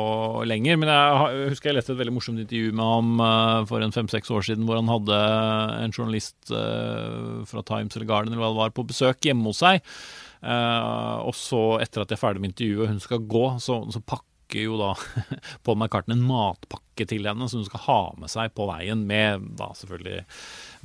lenger. 0.51 0.81
Men 0.83 0.91
jeg 0.91 1.47
husker 1.53 1.71
jeg 1.71 1.79
leste 1.79 1.95
et 1.95 2.03
veldig 2.03 2.17
morsomt 2.17 2.43
intervju 2.43 2.75
med 2.75 2.91
ham 2.91 3.65
for 3.71 3.85
en 3.85 3.95
fem-seks 3.95 4.33
år 4.35 4.49
siden, 4.49 4.67
hvor 4.67 4.81
han 4.81 4.91
hadde 4.91 5.23
en 5.85 5.95
journalist 5.95 6.51
fra 6.51 7.67
Times 7.71 7.95
eller 7.95 8.09
Garden 8.09 8.35
eller 8.35 8.43
hva 8.43 8.51
det 8.51 8.63
var, 8.65 8.75
på 8.75 8.89
besøk 8.91 9.31
hjemme 9.31 9.47
hos 9.47 9.63
seg. 9.63 9.79
Uh, 10.41 11.23
og 11.25 11.33
så, 11.37 11.61
etter 11.81 12.03
at 12.03 12.11
jeg 12.11 12.19
er 12.19 12.21
ferdig 12.21 12.43
med 12.43 12.53
intervjuet 12.53 12.85
og 12.85 12.91
hun 12.93 13.03
skal 13.03 13.29
gå, 13.35 13.45
så, 13.63 13.79
så 13.93 14.01
pakker 14.05 14.67
jo 14.67 14.77
da 14.79 14.93
Paul 15.65 15.79
McCartney 15.79 16.17
en 16.17 16.27
matpakke 16.27 16.86
til 17.05 17.29
henne 17.29 17.49
som 17.49 17.61
hun 17.61 17.69
skal 17.69 17.85
ha 17.85 18.01
med 18.17 18.33
seg 18.33 18.55
på 18.57 18.65
veien, 18.71 19.05
med 19.07 19.45
da 19.59 19.69
selvfølgelig 19.77 20.23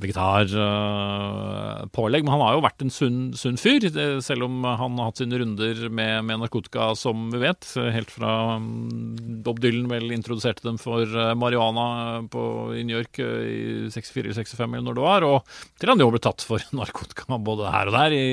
vegetarpålegg. 0.01 2.23
Men 2.25 2.33
han 2.33 2.41
har 2.43 2.53
jo 2.55 2.63
vært 2.65 2.81
en 2.83 2.91
sunn, 2.93 3.19
sunn, 3.37 3.57
fyr, 3.61 3.81
selv 4.23 4.41
om 4.47 4.55
han 4.65 4.97
har 4.99 5.07
hatt 5.09 5.19
sine 5.21 5.39
runder 5.41 5.75
med, 5.89 6.13
med, 6.27 6.37
narkotika, 6.43 6.83
som 6.99 7.17
vi 7.33 7.39
vet. 7.43 7.63
Helt 7.95 8.11
fra 8.13 8.31
mm, 8.61 9.41
Bob 9.45 9.57
Dylan 9.63 9.91
vel 9.91 10.07
introduserte 10.15 10.63
dem 10.65 10.77
for 10.81 11.01
eh, 11.05 11.37
marihuana 11.39 11.85
på, 12.31 12.41
i 12.77 12.81
New 12.87 12.97
York 12.99 13.15
eh, 13.23 13.43
i 13.87 13.89
64 13.93 14.23
eller 14.23 14.37
65, 14.41 14.73
eller 14.73 14.87
når 14.87 14.95
det 14.97 15.05
var, 15.05 15.21
og 15.27 15.37
til 15.79 15.89
han 15.91 16.01
jo 16.01 16.11
ble 16.13 16.21
tatt 16.23 16.41
for 16.45 16.59
narkotika 16.79 17.23
både 17.43 17.63
her 17.73 17.85
og 17.89 17.93
der 17.97 18.11
i, 18.17 18.27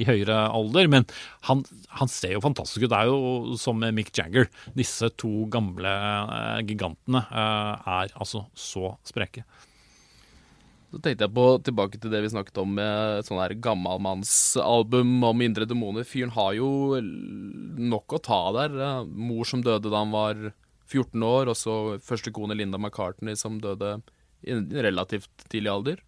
i 0.00 0.02
høyere 0.08 0.38
alder. 0.54 0.84
Men 0.92 1.02
han, 1.48 1.58
han, 1.98 2.08
ser 2.14 2.32
jo 2.36 2.44
fantastisk 2.44 2.80
ut. 2.84 2.92
Det 2.92 3.00
er 3.00 3.06
jo 3.10 3.18
som 3.60 3.76
med 3.80 3.94
Mick 3.96 4.10
Jagger. 4.14 4.46
Disse 4.76 5.06
to 5.20 5.32
gamle 5.52 5.90
eh, 5.90 6.13
gigantene 6.68 7.24
er 7.30 8.12
altså 8.14 8.46
så 8.56 8.96
spreke. 9.06 9.44
Så 10.94 11.00
tenkte 11.02 11.26
jeg 11.26 11.34
på 11.34 11.44
tilbake 11.66 11.98
til 11.98 12.12
det 12.12 12.20
vi 12.22 12.30
snakket 12.30 12.58
om 12.62 12.76
med 12.76 13.26
sånn 13.26 13.40
her 13.42 13.56
gammalmannsalbum 13.58 15.24
om 15.26 15.40
indre 15.42 15.66
demoner. 15.66 16.06
Fyren 16.06 16.30
har 16.36 16.52
jo 16.54 16.68
nok 17.02 18.14
å 18.14 18.20
ta 18.22 18.38
der. 18.54 18.76
Mor 19.10 19.48
som 19.48 19.64
døde 19.64 19.90
da 19.90 20.04
han 20.04 20.14
var 20.14 20.52
14 20.92 21.24
år, 21.26 21.50
og 21.50 21.58
så 21.58 21.74
første 22.04 22.30
kone 22.34 22.54
Linda 22.54 22.78
McCartney 22.78 23.34
som 23.40 23.58
døde 23.58 23.96
i 24.46 24.54
en 24.54 24.68
relativt 24.70 25.48
tidlig 25.48 25.72
alder. 25.72 26.04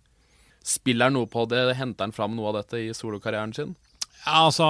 Spiller 0.67 1.11
han 1.11 1.19
noe 1.19 1.31
på 1.31 1.49
det? 1.51 1.65
Henter 1.81 2.07
han 2.07 2.15
fram 2.15 2.37
noe 2.39 2.53
av 2.53 2.61
dette 2.61 2.85
i 2.85 2.95
solokarrieren 2.95 3.57
sin? 3.57 3.75
Ja, 4.27 4.49
altså, 4.49 4.67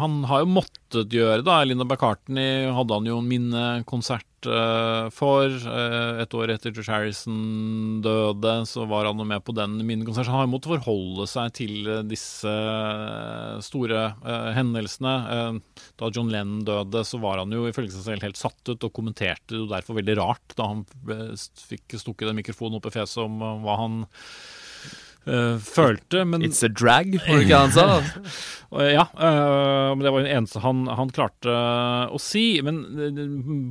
Han 0.00 0.22
har 0.30 0.42
jo 0.42 0.48
måttet 0.48 1.12
gjøre 1.12 1.42
det. 1.44 1.56
Linda 1.68 1.84
McCartney 1.84 2.70
hadde 2.72 2.96
han 2.96 3.08
jo 3.10 3.18
en 3.20 3.26
minnekonsert 3.28 4.46
uh, 4.48 5.10
for. 5.12 5.52
Uh, 5.52 6.22
et 6.22 6.32
år 6.32 6.54
etter 6.54 6.72
George 6.72 6.88
Harrison 6.88 7.98
døde, 8.00 8.54
så 8.70 8.86
var 8.88 9.04
han 9.10 9.20
jo 9.20 9.26
med 9.28 9.44
på 9.44 9.52
den 9.52 9.74
minnekonserten. 9.82 10.32
Han 10.32 10.40
har 10.40 10.48
jo 10.48 10.52
måttet 10.54 10.72
forholde 10.72 11.26
seg 11.28 11.52
til 11.58 11.90
disse 12.08 12.54
store 13.66 14.06
uh, 14.24 14.48
hendelsene. 14.56 15.14
da 16.00 16.08
John 16.08 16.32
Lennon 16.32 16.64
døde, 16.64 17.04
så 17.04 17.20
var 17.20 17.42
han 17.42 17.52
jo 17.52 17.66
ifølge 17.68 17.92
seg 17.92 18.06
selv 18.06 18.24
helt 18.24 18.40
satt 18.40 18.72
ut, 18.72 18.88
og 18.88 18.94
kommenterte 18.96 19.60
jo 19.60 19.68
derfor 19.68 20.00
veldig 20.00 20.16
rart 20.22 20.56
da 20.56 20.70
han 20.72 20.86
fikk 21.04 21.98
stukket 22.00 22.32
en 22.32 22.40
mikrofon 22.40 22.80
opp 22.80 22.88
i 22.88 22.94
fjeset 22.96 23.20
om 23.26 23.36
hva 23.66 23.76
han 23.84 24.00
Uh, 25.28 25.58
følte, 25.60 26.24
men 26.24 26.44
It's 26.46 26.62
a 26.64 26.70
drag, 26.72 27.18
var 27.26 27.36
det 27.36 27.44
ikke 27.44 27.60
han 27.60 27.74
sa? 27.74 27.86
ja, 28.98 29.04
uh, 29.12 29.92
men 29.92 30.04
det 30.04 30.12
var 30.14 30.24
det 30.24 30.32
eneste 30.32 30.62
han, 30.64 30.86
han 30.88 31.12
klarte 31.12 31.52
uh, 31.52 32.14
å 32.14 32.20
si. 32.22 32.60
Men 32.64 32.80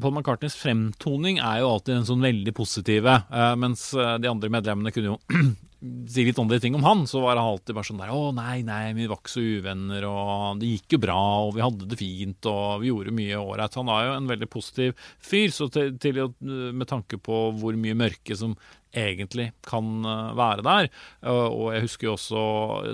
Paul 0.04 0.14
McCartneys 0.14 0.58
fremtoning 0.60 1.42
er 1.42 1.64
jo 1.64 1.72
alltid 1.74 2.00
en 2.00 2.10
sånn 2.12 2.26
veldig 2.26 2.54
positive, 2.58 3.22
mens 3.58 3.90
de 3.94 4.30
andre 4.30 4.52
medlemmene 4.54 4.94
kunne 4.94 5.16
jo 5.16 5.18
si 6.10 6.24
litt 6.26 6.40
andre 6.42 6.58
ting 6.62 6.76
om 6.78 6.86
han, 6.86 7.04
så 7.10 7.22
var 7.22 7.38
han 7.38 7.52
alltid 7.52 7.78
bare 7.78 7.86
sånn 7.86 8.00
der 8.02 8.14
Å, 8.14 8.32
nei, 8.36 8.62
nei, 8.66 8.96
vi 8.98 9.06
var 9.10 9.20
ikke 9.22 9.34
så 9.36 9.44
uvenner, 9.46 10.08
og 10.10 10.62
det 10.62 10.72
gikk 10.72 10.96
jo 10.98 11.02
bra, 11.04 11.20
og 11.46 11.54
vi 11.58 11.64
hadde 11.66 11.90
det 11.90 12.00
fint, 12.00 12.50
og 12.50 12.82
vi 12.82 12.90
gjorde 12.90 13.14
mye 13.18 13.42
ålreit. 13.42 13.78
Han 13.78 13.92
er 13.94 14.08
jo 14.08 14.16
en 14.16 14.32
veldig 14.32 14.50
positiv 14.54 15.08
fyr, 15.22 15.54
så 15.54 15.70
til, 15.74 15.94
til, 16.02 16.24
med 16.42 16.90
tanke 16.90 17.22
på 17.22 17.44
hvor 17.62 17.78
mye 17.78 17.98
mørke 17.98 18.38
som 18.38 18.58
egentlig 18.98 19.52
kan 19.68 20.02
eh, 20.06 20.34
være 20.38 20.66
der. 20.68 20.90
Og 21.32 21.70
jeg 21.76 21.86
husker 21.86 22.10
jo 22.10 22.18
også 22.18 22.42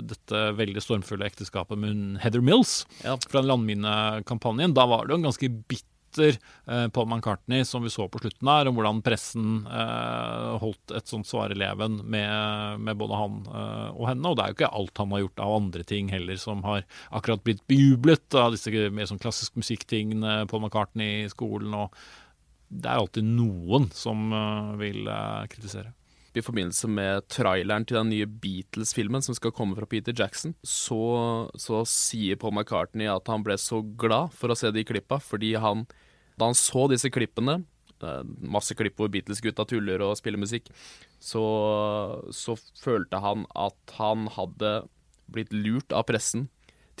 dette 0.04 0.44
veldig 0.58 0.84
stormfulle 0.84 1.26
ekteskapet 1.28 1.80
med 1.80 2.20
Heather 2.24 2.44
Mills 2.44 2.82
ja. 3.04 3.16
fra 3.30 3.44
landminekampanjen. 3.44 4.76
Da 4.76 4.86
var 4.90 5.04
det 5.04 5.14
jo 5.14 5.20
en 5.22 5.28
ganske 5.28 5.50
bitter 5.68 6.38
eh, 6.70 6.88
Paul 6.94 7.08
McCartney 7.08 7.64
som 7.64 7.84
vi 7.84 7.92
så 7.92 8.08
på 8.08 8.20
slutten 8.22 8.48
der, 8.48 8.70
om 8.70 8.78
hvordan 8.78 9.02
pressen 9.04 9.66
eh, 9.66 10.50
holdt 10.62 10.94
et 10.96 11.10
sånt 11.10 11.28
svareleven 11.28 12.00
med, 12.02 12.80
med 12.84 12.98
både 13.00 13.20
han 13.20 13.38
eh, 13.48 13.88
og 13.92 14.08
henne. 14.10 14.30
Og 14.30 14.36
det 14.38 14.44
er 14.44 14.52
jo 14.52 14.58
ikke 14.58 14.74
alt 14.80 15.04
han 15.04 15.14
har 15.14 15.24
gjort 15.24 15.46
av 15.46 15.56
andre 15.60 15.86
ting 15.94 16.10
heller 16.14 16.40
som 16.40 16.64
har 16.66 16.84
akkurat 17.10 17.44
blitt 17.46 17.64
bejublet 17.70 18.38
av 18.38 18.54
disse 18.54 18.90
mer 18.94 19.10
sånn 19.10 19.22
klassisk 19.22 19.56
musikktingene, 19.60 20.44
Paul 20.50 20.64
McCartney 20.64 21.24
i 21.24 21.32
skolen 21.32 21.74
og 21.84 22.04
det 22.68 22.90
er 22.90 23.00
alltid 23.00 23.26
noen 23.28 23.90
som 23.94 24.32
uh, 24.34 24.72
vil 24.80 25.08
uh, 25.08 25.44
kritisere. 25.50 25.92
I 26.34 26.42
forbindelse 26.42 26.88
med 26.90 27.28
traileren 27.30 27.84
til 27.86 28.00
den 28.00 28.10
nye 28.10 28.26
Beatles-filmen 28.26 29.22
som 29.22 29.36
skal 29.38 29.52
komme 29.54 29.76
fra 29.78 29.86
Peter 29.86 30.14
Jackson, 30.16 30.56
så, 30.66 31.46
så, 31.54 31.84
sier 31.86 32.40
Paul 32.40 32.56
McCartney 32.56 33.06
at 33.06 33.30
han 33.30 33.44
ble 33.46 33.54
så 33.60 33.78
glad 33.84 34.34
for 34.34 34.50
å 34.50 34.56
se 34.58 34.72
de 34.74 34.82
klippa, 34.86 35.20
fordi 35.22 35.52
han, 35.62 35.84
da 36.34 36.50
han 36.50 36.58
så 36.58 36.88
disse 36.90 37.12
klippene, 37.14 37.60
masse 38.42 38.74
klipp 38.76 38.98
hvor 38.98 39.08
Beatles-gutta 39.12 39.64
tuller 39.70 40.02
og 40.04 40.16
spiller 40.18 40.42
musikk, 40.42 40.66
så, 41.22 41.44
så 42.34 42.56
følte 42.82 43.20
han 43.22 43.46
at 43.56 43.94
han 44.00 44.26
hadde 44.34 44.74
blitt 45.30 45.54
lurt 45.54 45.94
av 45.94 46.04
pressen 46.10 46.48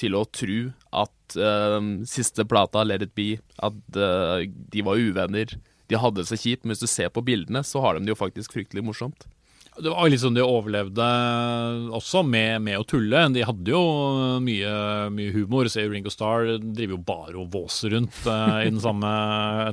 til 0.00 0.16
å 0.18 0.24
tro 0.28 0.58
at 1.04 1.38
uh, 1.38 1.78
siste 2.08 2.46
plata, 2.48 2.84
Let 2.86 3.06
It 3.06 3.14
Be, 3.18 3.30
at 3.62 4.00
uh, 4.00 4.42
de 4.44 4.84
var 4.86 5.00
uvenner. 5.00 5.56
De 5.90 6.00
hadde 6.00 6.22
det 6.22 6.30
så 6.30 6.38
kjipt, 6.40 6.64
men 6.64 6.74
hvis 6.74 6.84
du 6.84 6.90
ser 6.90 7.12
på 7.12 7.24
bildene, 7.24 7.64
så 7.66 7.82
har 7.84 7.96
de 7.96 8.06
det 8.06 8.14
jo 8.14 8.20
faktisk 8.20 8.56
fryktelig 8.56 8.84
morsomt. 8.86 9.26
Det 9.74 9.90
var 9.90 10.06
litt 10.06 10.22
sånn 10.22 10.36
de 10.36 10.42
overlevde 10.46 11.04
også, 11.98 12.20
med, 12.22 12.62
med 12.62 12.78
å 12.78 12.84
tulle. 12.86 13.24
De 13.34 13.42
hadde 13.42 13.72
jo 13.72 13.80
mye, 14.44 14.74
mye 15.10 15.32
humor. 15.34 15.66
Se 15.72 15.82
Ringo 15.90 16.12
Starr 16.14 16.60
driver 16.62 16.94
jo 16.94 17.00
bare 17.02 17.34
og 17.42 17.48
våser 17.56 17.96
rundt 17.96 18.20
uh, 18.28 18.60
i 18.62 18.70
den 18.70 18.78
samme 18.82 19.10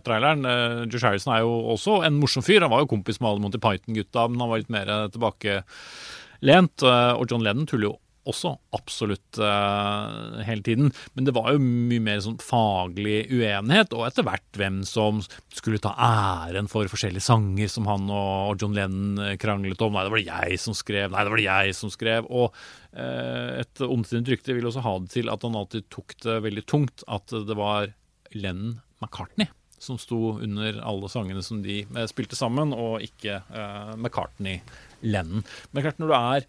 traileren. 0.06 0.42
Uh, 0.42 0.82
Josh 0.88 1.06
Harrison 1.06 1.36
er 1.36 1.44
jo 1.46 1.54
også 1.76 2.00
en 2.08 2.18
morsom 2.18 2.46
fyr. 2.46 2.64
Han 2.66 2.74
var 2.74 2.82
jo 2.82 2.90
kompis 2.96 3.22
med 3.22 3.30
alle 3.30 3.46
Monty 3.46 3.62
Python-gutta, 3.62 4.26
men 4.32 4.42
han 4.42 4.50
var 4.50 4.64
litt 4.64 4.74
mer 4.74 4.90
tilbakelent. 5.14 6.82
Uh, 6.82 7.14
og 7.20 7.28
John 7.30 7.46
Lennon 7.46 7.70
tuller 7.70 7.92
jo 7.92 7.96
også 8.30 8.54
absolutt 8.76 9.40
uh, 9.42 10.42
hele 10.46 10.64
tiden. 10.66 10.92
Men 11.16 11.28
det 11.28 11.34
var 11.36 11.54
jo 11.54 11.62
mye 11.62 12.04
mer 12.04 12.20
sånn 12.24 12.38
faglig 12.44 13.24
uenighet, 13.32 13.96
og 13.98 14.06
etter 14.08 14.26
hvert 14.28 14.60
hvem 14.60 14.82
som 14.88 15.22
skulle 15.54 15.82
ta 15.82 15.94
æren 15.98 16.70
for 16.72 16.90
forskjellige 16.92 17.26
sanger 17.26 17.72
som 17.72 17.90
han 17.90 18.10
og, 18.12 18.62
John 18.62 18.76
Lennon 18.78 19.24
eh, 19.24 19.38
kranglet 19.42 19.82
om. 19.82 19.96
Nei, 19.96 20.06
det 20.06 20.14
var 20.14 20.22
det 20.22 20.28
jeg 20.30 20.62
som 20.62 20.78
skrev. 20.78 21.14
Nei, 21.14 21.24
det 21.26 21.34
var 21.34 21.42
det 21.42 21.48
jeg 21.48 21.78
som 21.78 21.94
skrev. 21.94 22.28
Og 22.30 22.52
uh, 22.52 23.50
et 23.62 23.86
ondsinnet 23.88 24.36
rykte 24.36 24.58
vil 24.58 24.70
også 24.70 24.86
ha 24.86 24.98
det 25.02 25.16
til 25.16 25.32
at 25.34 25.48
han 25.48 25.58
alltid 25.58 25.90
tok 25.94 26.18
det 26.26 26.38
veldig 26.46 26.68
tungt 26.70 27.06
at 27.10 27.34
det 27.48 27.58
var 27.58 27.90
Lennon 28.38 28.78
McCartney 29.02 29.50
som 29.82 29.98
sto 29.98 30.36
under 30.38 30.78
alle 30.86 31.10
sangene 31.10 31.42
som 31.42 31.64
de 31.64 31.82
spilte 32.12 32.38
sammen, 32.38 32.70
og 32.70 33.02
ikke 33.02 33.40
uh, 33.50 33.96
McCartney-Lennon. 33.98 35.42
Men 35.72 35.86
klart, 35.88 35.98
når 35.98 36.12
du 36.12 36.16
er 36.20 36.46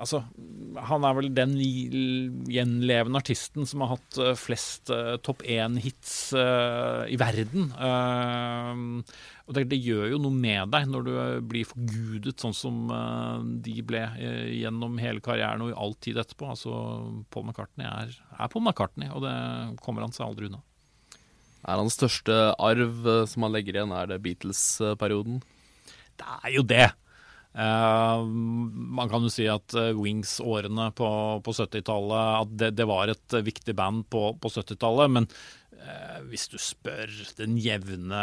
Altså, 0.00 0.22
han 0.80 1.04
er 1.04 1.16
vel 1.18 1.28
den 1.36 1.52
gjenlevende 2.48 3.20
artisten 3.20 3.66
som 3.68 3.82
har 3.84 3.92
hatt 3.96 4.18
uh, 4.20 4.32
flest 4.38 4.88
uh, 4.94 5.18
topp 5.20 5.42
én-hits 5.44 6.32
uh, 6.32 7.04
i 7.10 7.18
verden. 7.20 7.68
og 7.74 9.52
det, 9.56 9.66
det, 9.72 9.80
gjør 9.82 10.14
jo 10.14 10.20
noe 10.22 10.32
med 10.32 10.72
deg 10.72 10.88
når 10.88 11.04
du 11.04 11.12
blir 11.50 11.68
forgudet 11.68 12.40
sånn 12.40 12.56
som 12.56 12.80
de 13.64 13.74
ble 13.84 14.02
gjennom 14.54 14.98
hele 15.02 15.22
karrieren 15.24 15.64
og 15.64 15.72
i 15.72 15.76
all 15.84 15.96
tid 15.98 16.20
etterpå. 16.22 16.48
Altså, 16.54 16.72
Paul 17.34 17.48
McCartney 17.48 17.88
er, 17.88 18.14
er 18.38 18.52
Paul 18.52 18.64
McCartney, 18.64 19.10
og 19.12 19.26
det 19.26 19.36
kommer 19.84 20.06
han 20.06 20.14
seg 20.16 20.28
aldri 20.28 20.48
unna. 20.48 20.62
Er 21.60 21.76
hans 21.82 21.98
største 21.98 22.38
arv 22.56 23.04
som 23.28 23.44
han 23.44 23.52
legger 23.52 23.76
igjen, 23.76 23.92
er 23.92 24.14
det 24.14 24.22
Beatles-perioden? 24.24 25.42
Det 26.20 26.36
er 26.40 26.54
jo 26.54 26.64
det. 26.64 26.88
Uh, 27.50 28.22
man 28.30 29.10
kan 29.10 29.24
jo 29.26 29.30
si 29.32 29.48
at 29.50 29.74
uh, 29.74 29.90
Wings-årene 29.98 30.92
på, 30.94 31.08
på 31.42 31.54
70-tallet 31.56 32.44
At 32.44 32.52
det, 32.54 32.68
det, 32.78 32.86
var 32.86 33.10
et 33.10 33.34
uh, 33.34 33.42
viktig 33.42 33.74
band 33.74 34.04
på, 34.12 34.28
på 34.38 34.52
70-tallet. 34.54 35.16
Men 35.18 35.32
hvis 36.28 36.42
du 36.52 36.58
spør 36.60 37.08
den 37.38 37.54
jevne 37.56 38.18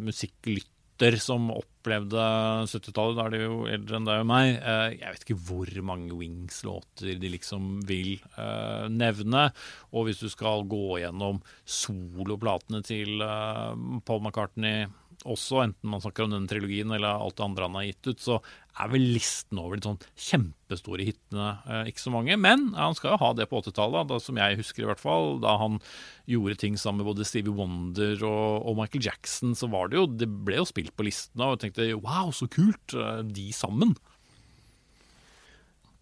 musikklytter 0.00 1.18
som 1.20 1.50
opplevde 1.52 2.22
70-tallet, 2.72 3.18
da 3.18 3.26
er 3.26 3.34
de 3.34 3.40
jo 3.42 3.58
eldre 3.68 3.98
enn 3.98 4.08
deg 4.08 4.22
og 4.22 4.30
meg 4.30 4.48
Jeg 4.54 5.12
vet 5.12 5.26
ikke 5.26 5.36
hvor 5.44 5.74
mange 5.84 6.16
Wings-låter 6.16 7.20
de 7.20 7.32
liksom 7.34 7.84
vil 7.84 8.16
nevne. 8.96 9.44
Og 9.92 10.08
hvis 10.08 10.24
du 10.24 10.32
skal 10.32 10.64
gå 10.72 11.02
gjennom 11.04 11.42
soloplatene 11.68 12.80
til 12.88 13.20
Paul 13.20 14.24
McCartney 14.24 14.88
også, 15.28 15.62
enten 15.64 15.90
man 15.92 16.02
snakker 16.02 16.26
om 16.26 16.34
denne 16.34 16.50
trilogien 16.50 16.92
eller 16.94 17.22
alt 17.22 17.36
det 17.38 17.44
andre 17.44 17.68
han 17.68 17.78
har 17.78 17.86
gitt 17.88 18.08
ut, 18.10 18.20
så 18.22 18.38
er 18.80 18.88
vel 18.92 19.04
listen 19.12 19.60
over 19.60 19.76
de 19.76 19.84
sånn 19.84 19.98
kjempestore 20.16 21.04
hitene 21.04 21.48
eh, 21.68 21.90
ikke 21.90 22.04
så 22.04 22.12
mange. 22.14 22.36
Men 22.40 22.70
han 22.76 22.96
skal 22.96 23.14
jo 23.14 23.20
ha 23.20 23.32
det 23.36 23.48
på 23.50 23.60
80-tallet, 23.60 24.14
som 24.24 24.40
jeg 24.40 24.60
husker 24.60 24.84
i 24.84 24.88
hvert 24.88 25.02
fall. 25.02 25.36
Da 25.44 25.58
han 25.60 25.80
gjorde 26.30 26.60
ting 26.62 26.78
sammen 26.80 27.02
med 27.02 27.10
både 27.10 27.26
Stevie 27.28 27.52
Wonder 27.54 28.16
og, 28.24 28.62
og, 28.62 28.78
Michael 28.80 29.04
Jackson, 29.10 29.56
så 29.58 29.68
var 29.72 29.92
det 29.92 30.00
jo 30.00 30.06
Det 30.08 30.30
ble 30.46 30.62
jo 30.62 30.68
spilt 30.68 30.94
på 30.96 31.06
listene, 31.06 31.46
og 31.46 31.56
jeg 31.58 31.66
tenkte 31.66 31.90
wow, 32.00 32.32
så 32.34 32.48
kult, 32.50 32.96
eh, 32.96 33.20
de 33.28 33.50
sammen. 33.56 33.94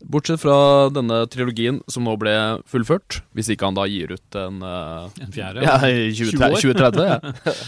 Bortsett 0.01 0.41
fra 0.41 0.89
denne 0.89 1.27
trilogien 1.29 1.83
som 1.91 2.07
nå 2.07 2.15
ble 2.21 2.33
fullført, 2.71 3.21
hvis 3.37 3.51
ikke 3.53 3.69
han 3.69 3.77
da 3.77 3.85
gir 3.91 4.15
ut 4.17 4.39
en 4.39 4.63
uh, 4.65 5.11
En 5.21 5.35
fjerde? 5.35 5.65
Ja, 5.67 5.77
i 5.85 6.09
2030. 6.17 7.03
ja. 7.11 7.59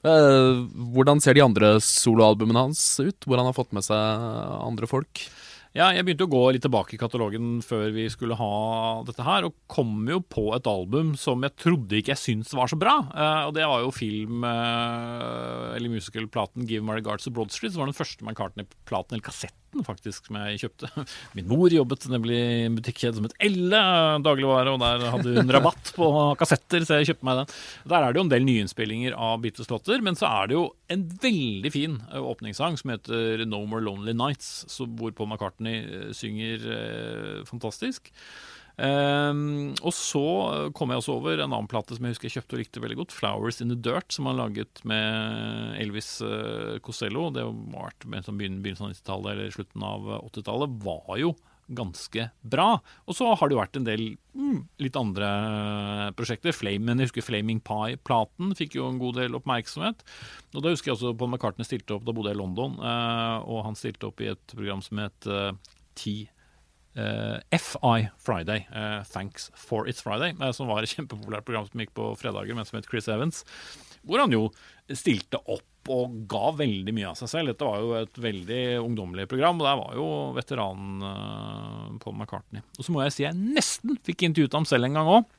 Eh, 0.00 0.62
hvordan 0.94 1.20
ser 1.20 1.36
de 1.36 1.44
andre 1.44 1.74
soloalbumene 1.84 2.68
hans 2.68 2.80
ut, 3.02 3.26
hvor 3.26 3.40
han 3.40 3.50
har 3.50 3.56
fått 3.56 3.74
med 3.76 3.84
seg 3.84 4.24
andre 4.64 4.88
folk? 4.88 5.26
Ja, 5.70 5.92
jeg 5.94 6.02
begynte 6.02 6.26
å 6.26 6.30
gå 6.32 6.40
litt 6.50 6.64
tilbake 6.64 6.96
i 6.96 6.98
katalogen 6.98 7.60
før 7.62 7.92
vi 7.94 8.08
skulle 8.10 8.34
ha 8.34 8.54
dette 9.06 9.22
her, 9.22 9.46
og 9.46 9.54
kom 9.70 10.02
jo 10.10 10.18
på 10.18 10.48
et 10.56 10.66
album 10.66 11.12
som 11.14 11.46
jeg 11.46 11.54
trodde 11.62 12.00
ikke 12.00 12.10
jeg 12.10 12.22
syntes 12.24 12.56
var 12.58 12.72
så 12.72 12.78
bra. 12.80 12.96
Uh, 13.12 13.42
og 13.46 13.54
det 13.54 13.68
var 13.70 13.84
jo 13.84 13.92
film- 13.94 14.42
uh, 14.42 15.70
eller 15.76 15.92
musical-platen 15.92 16.66
'Give 16.66 16.82
My 16.82 16.98
Regards 16.98 17.22
to 17.24 17.30
Broad 17.30 17.54
Street', 17.54 17.76
som 17.76 17.84
var 17.84 17.92
den 17.92 18.00
første 18.00 18.26
McCartney-platen, 18.26 19.14
eller 19.14 19.22
kassetten 19.22 19.69
faktisk, 19.86 20.26
som 20.26 20.38
jeg 20.40 20.60
kjøpte. 20.64 20.90
Min 21.38 21.48
mor 21.50 21.72
jobbet 21.72 22.06
nemlig 22.12 22.36
i 22.36 22.66
en 22.66 22.76
butikkjede 22.78 23.18
som 23.18 23.28
het 23.28 23.36
Elle 23.42 23.82
dagligvare, 24.24 24.74
og 24.74 24.82
der 24.82 25.06
hadde 25.14 25.34
hun 25.38 25.54
rabatt 25.56 25.92
på 25.96 26.10
kassetter, 26.40 26.84
så 26.86 27.00
jeg 27.00 27.12
kjøpte 27.12 27.28
meg 27.28 27.42
den. 27.42 27.56
Der 27.92 27.98
er 28.02 28.10
det 28.10 28.20
jo 28.20 28.26
en 28.26 28.32
del 28.34 28.46
nyinnspillinger 28.48 29.16
av 29.16 29.40
Beatles-låter, 29.44 30.04
men 30.04 30.18
så 30.18 30.30
er 30.30 30.50
det 30.50 30.58
jo 30.58 30.66
en 30.90 31.06
veldig 31.22 31.72
fin 31.74 31.98
eh, 32.10 32.22
åpningssang 32.32 32.78
som 32.80 32.94
heter 32.94 33.44
No 33.46 33.62
More 33.70 33.84
Lonely 33.86 34.16
Nights, 34.16 34.66
hvor 34.78 35.14
Paul 35.16 35.30
McCartney 35.30 35.82
eh, 35.84 36.08
synger 36.16 36.66
eh, 36.76 37.36
fantastisk. 37.48 38.10
Um, 38.80 39.74
og 39.84 39.92
så 39.92 40.24
kom 40.76 40.92
jeg 40.92 41.02
også 41.02 41.18
over 41.18 41.36
en 41.36 41.50
annen 41.50 41.68
plate 41.68 41.96
som 41.96 42.06
jeg 42.06 42.14
husker 42.14 42.30
jeg 42.30 42.38
kjøpte 42.38 42.56
og 42.56 42.62
likte 42.62 42.82
veldig 42.84 42.98
godt. 43.02 43.12
'Flowers 43.16 43.60
in 43.60 43.72
the 43.72 43.76
Dirt', 43.76 44.14
som 44.14 44.30
han 44.30 44.40
laget 44.40 44.80
med 44.88 45.76
Elvis 45.82 46.18
uh, 46.24 46.80
Costello. 46.80 47.28
Det 47.34 47.44
var 47.44 47.94
med 48.06 48.24
sånn 48.24 48.40
begynnelsen 48.40 48.88
av 48.88 48.94
90-tallet 48.94 49.32
eller 49.34 49.54
slutten 49.54 49.84
av 49.84 50.10
80-tallet. 50.22 50.80
Var 50.86 51.22
jo 51.24 51.34
ganske 51.70 52.26
bra. 52.42 52.80
Og 53.06 53.16
så 53.16 53.28
har 53.30 53.48
det 53.48 53.54
jo 53.54 53.60
vært 53.60 53.78
en 53.78 53.86
del 53.86 54.02
mm, 54.34 54.58
litt 54.82 54.98
andre 54.98 55.28
prosjekter. 56.18 56.54
Flame, 56.56 56.96
jeg 56.96 57.10
husker 57.10 57.26
Flaming 57.26 57.62
Pie-platen 57.64 58.54
fikk 58.58 58.76
jo 58.78 58.88
en 58.90 58.98
god 59.02 59.20
del 59.20 59.38
oppmerksomhet. 59.38 60.02
Og 60.54 60.64
da 60.64 60.74
husker 60.74 60.90
jeg 60.90 60.98
også 60.98 61.14
Paul 61.18 61.32
McCartney 61.32 61.68
stilte 61.68 61.96
opp, 61.96 62.06
da 62.06 62.14
bodde 62.16 62.32
jeg 62.32 62.38
i 62.38 62.42
London, 62.42 62.76
eh, 62.82 63.36
og 63.46 63.64
han 63.68 63.78
stilte 63.78 64.10
opp 64.10 64.22
i 64.24 64.32
et 64.32 64.44
program 64.56 64.82
som 64.84 65.02
het 65.04 65.30
eh, 65.30 65.50
T. 65.98 66.20
Uh, 66.26 66.36
FI 67.50 68.10
Friday, 68.20 68.66
uh, 68.72 69.02
Thanks 69.08 69.50
for 69.54 69.88
It's 69.90 70.02
Friday, 70.04 70.34
uh, 70.40 70.50
som 70.56 70.70
var 70.70 70.84
et 70.84 70.92
kjempepopulært 70.92 71.46
program 71.48 71.68
som 71.68 71.82
gikk 71.82 71.94
på 71.96 72.12
fredager, 72.20 72.56
men 72.56 72.68
som 72.68 72.78
het 72.78 72.88
Chris 72.90 73.08
Evans. 73.10 73.44
Hvor 74.06 74.22
han 74.22 74.32
jo 74.32 74.46
stilte 74.96 75.40
opp 75.44 75.90
og 75.90 76.14
ga 76.30 76.50
veldig 76.58 76.92
mye 76.94 77.10
av 77.10 77.18
seg 77.18 77.30
selv. 77.32 77.52
Dette 77.52 77.66
var 77.66 77.80
jo 77.80 77.94
et 77.98 78.18
veldig 78.20 78.62
ungdommelig 78.82 79.26
program, 79.30 79.60
og 79.60 79.68
der 79.68 79.78
var 79.80 79.96
jo 79.96 80.08
veteranen 80.36 81.98
Paul 82.02 82.16
McCartney. 82.18 82.64
Og 82.76 82.86
så 82.86 82.94
må 82.94 83.04
jeg 83.04 83.16
si 83.16 83.24
jeg 83.24 83.38
nesten 83.38 83.96
fikk 84.06 84.26
intervjuet 84.28 84.58
ham 84.58 84.68
selv 84.68 84.88
en 84.88 84.98
gang 85.00 85.10
òg. 85.18 85.30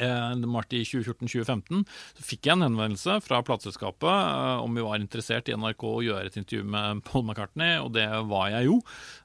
Eh, 0.00 0.32
i 0.76 0.82
2014-2015. 0.84 1.84
Så 2.16 2.24
fikk 2.24 2.48
jeg 2.48 2.56
en 2.56 2.64
henvendelse 2.66 3.18
fra 3.24 3.40
plateselskapet 3.46 4.10
eh, 4.10 4.64
om 4.64 4.76
vi 4.76 4.84
var 4.84 5.00
interessert 5.00 5.48
i 5.48 5.56
NRK 5.56 5.84
å 5.88 6.04
gjøre 6.04 6.30
et 6.30 6.38
intervju 6.40 6.66
med 6.72 7.02
Paul 7.06 7.24
McCartney, 7.24 7.76
og 7.82 7.92
det 7.96 8.06
var 8.30 8.50
jeg 8.52 8.68
jo. 8.68 8.76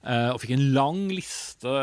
Eh, 0.04 0.30
og 0.32 0.40
fikk 0.44 0.56
en 0.56 0.68
lang 0.76 1.02
liste 1.12 1.76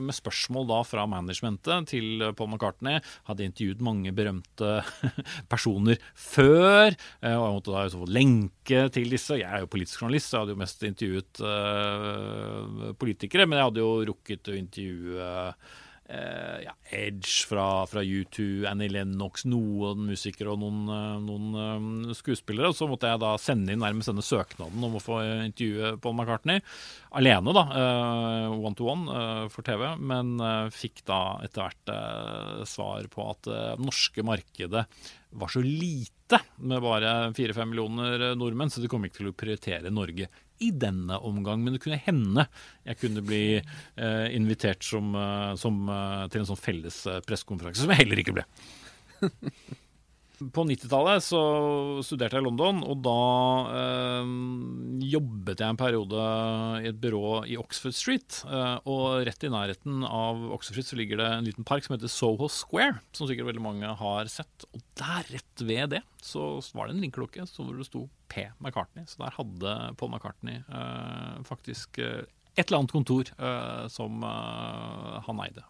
med 0.00 0.16
spørsmål 0.16 0.68
da 0.70 0.80
fra 0.86 1.06
managementet 1.10 1.90
til 1.94 2.26
Paul 2.38 2.52
McCartney. 2.52 3.00
Hadde 3.28 3.48
intervjuet 3.48 3.84
mange 3.84 4.14
berømte 4.16 4.80
personer 5.52 6.00
før, 6.14 6.94
og 6.94 7.28
jeg 7.30 7.58
måtte 7.58 7.74
da 7.74 7.86
få 7.90 8.08
lenke 8.10 8.86
til 8.94 9.12
disse. 9.12 9.40
Jeg 9.40 9.48
er 9.48 9.64
jo 9.64 9.72
politisk 9.72 10.04
journalist, 10.04 10.30
så 10.30 10.36
jeg 10.36 10.42
hadde 10.44 10.56
jo 10.56 10.62
mest 10.62 10.88
intervjuet 10.90 11.32
politikere, 13.00 13.46
men 13.48 13.58
jeg 13.58 13.70
hadde 13.70 13.84
jo 13.84 13.92
rukket 14.10 14.50
å 14.50 14.58
intervjue 14.58 15.30
Uh, 16.10 16.58
ja, 16.64 16.72
Edge 16.90 17.46
fra, 17.46 17.84
fra, 17.86 18.02
U2, 18.02 18.64
Annie 18.66 18.90
Lennox, 18.90 19.44
noen 19.46 20.08
musikere 20.08 20.50
og 20.50 20.58
noen, 20.58 20.80
uh, 20.90 21.20
noen 21.22 22.08
uh, 22.10 22.14
skuespillere. 22.18 22.72
Og 22.72 22.74
så 22.74 22.88
måtte 22.90 23.12
jeg 23.12 23.20
da 23.22 23.36
sende 23.38 23.70
inn 23.70 23.84
nærmest 23.84 24.10
denne 24.10 24.24
søknaden 24.26 24.88
om 24.88 24.96
å 24.98 25.02
få 25.02 25.20
intervjue 25.46 25.92
Paul 26.02 26.16
McCartney. 26.16 26.64
Alene, 27.20 27.54
da, 27.54 27.64
one 28.50 28.74
to 28.78 28.86
one 28.90 29.22
for 29.50 29.66
TV. 29.66 29.82
Men 29.98 30.36
fikk 30.70 31.02
da 31.10 31.40
etter 31.42 31.66
hvert 31.66 32.66
svar 32.70 33.08
på 33.10 33.24
at 33.32 33.48
det 33.48 33.62
norske 33.82 34.22
markedet 34.26 34.84
var 35.30 35.48
så 35.52 35.62
lite, 35.62 36.40
med 36.56 36.82
bare 36.82 37.32
fire-fem 37.34 37.70
millioner 37.70 38.32
nordmenn, 38.38 38.70
så 38.70 38.82
de 38.82 38.90
kom 38.90 39.04
ikke 39.06 39.20
til 39.20 39.30
å 39.30 39.36
prioritere 39.36 39.92
Norge 39.94 40.28
i 40.60 40.70
denne 40.76 41.16
omgang, 41.26 41.62
men 41.64 41.74
det 41.74 41.82
kunne 41.84 42.00
hende 42.04 42.44
jeg 42.84 42.98
kunne 43.00 43.22
bli 43.24 43.44
eh, 43.56 44.26
invitert 44.36 44.84
som, 44.84 45.14
eh, 45.16 45.54
som, 45.60 45.80
eh, 45.88 46.26
til 46.32 46.42
en 46.42 46.50
sånn 46.50 46.60
felles 46.60 47.00
eh, 47.08 47.22
pressekonferanse, 47.26 47.84
som 47.84 47.94
jeg 47.94 48.04
heller 48.04 48.22
ikke 48.22 48.36
ble. 48.40 48.46
På 50.40 50.62
90-tallet 50.64 51.20
så 51.20 51.40
studerte 52.00 52.38
jeg 52.38 52.40
i 52.40 52.46
London, 52.46 52.78
og 52.88 53.02
da 53.04 53.16
eh, 53.76 54.30
jobbet 55.12 55.60
jeg 55.60 55.74
en 55.74 55.80
periode 55.80 56.22
i 56.80 56.88
et 56.88 57.00
byrå 57.02 57.42
i 57.44 57.58
Oxford 57.60 57.92
Street. 57.96 58.38
Eh, 58.48 58.78
og 58.88 59.26
rett 59.28 59.44
i 59.44 59.50
nærheten 59.52 60.06
av 60.06 60.40
Oxford 60.56 60.78
Street 60.78 60.88
så 60.88 60.98
ligger 61.00 61.20
det 61.20 61.28
en 61.34 61.48
liten 61.50 61.66
park 61.68 61.84
som 61.84 61.92
heter 61.96 62.12
Soho 62.12 62.48
Square, 62.48 63.02
som 63.12 63.28
sikkert 63.28 63.50
veldig 63.50 63.64
mange 63.66 63.92
har 64.00 64.30
sett. 64.32 64.64
Og 64.72 64.80
der, 65.02 65.28
rett 65.28 65.64
ved 65.68 65.92
det, 65.96 66.02
så 66.24 66.46
var 66.72 66.88
det 66.88 66.96
en 66.96 67.04
ringeklokke 67.04 67.44
hvor 67.44 67.76
det 67.76 67.90
sto 67.90 68.06
P. 68.32 68.46
McCartney. 68.64 69.04
Så 69.10 69.20
der 69.20 69.36
hadde 69.36 69.76
Paul 70.00 70.14
McCartney 70.14 70.62
eh, 70.64 71.36
faktisk 71.48 72.00
et 72.00 72.64
eller 72.64 72.80
annet 72.80 72.92
kontor 72.96 73.28
som 73.92 74.24
han 74.24 75.44
eide. 75.44 75.62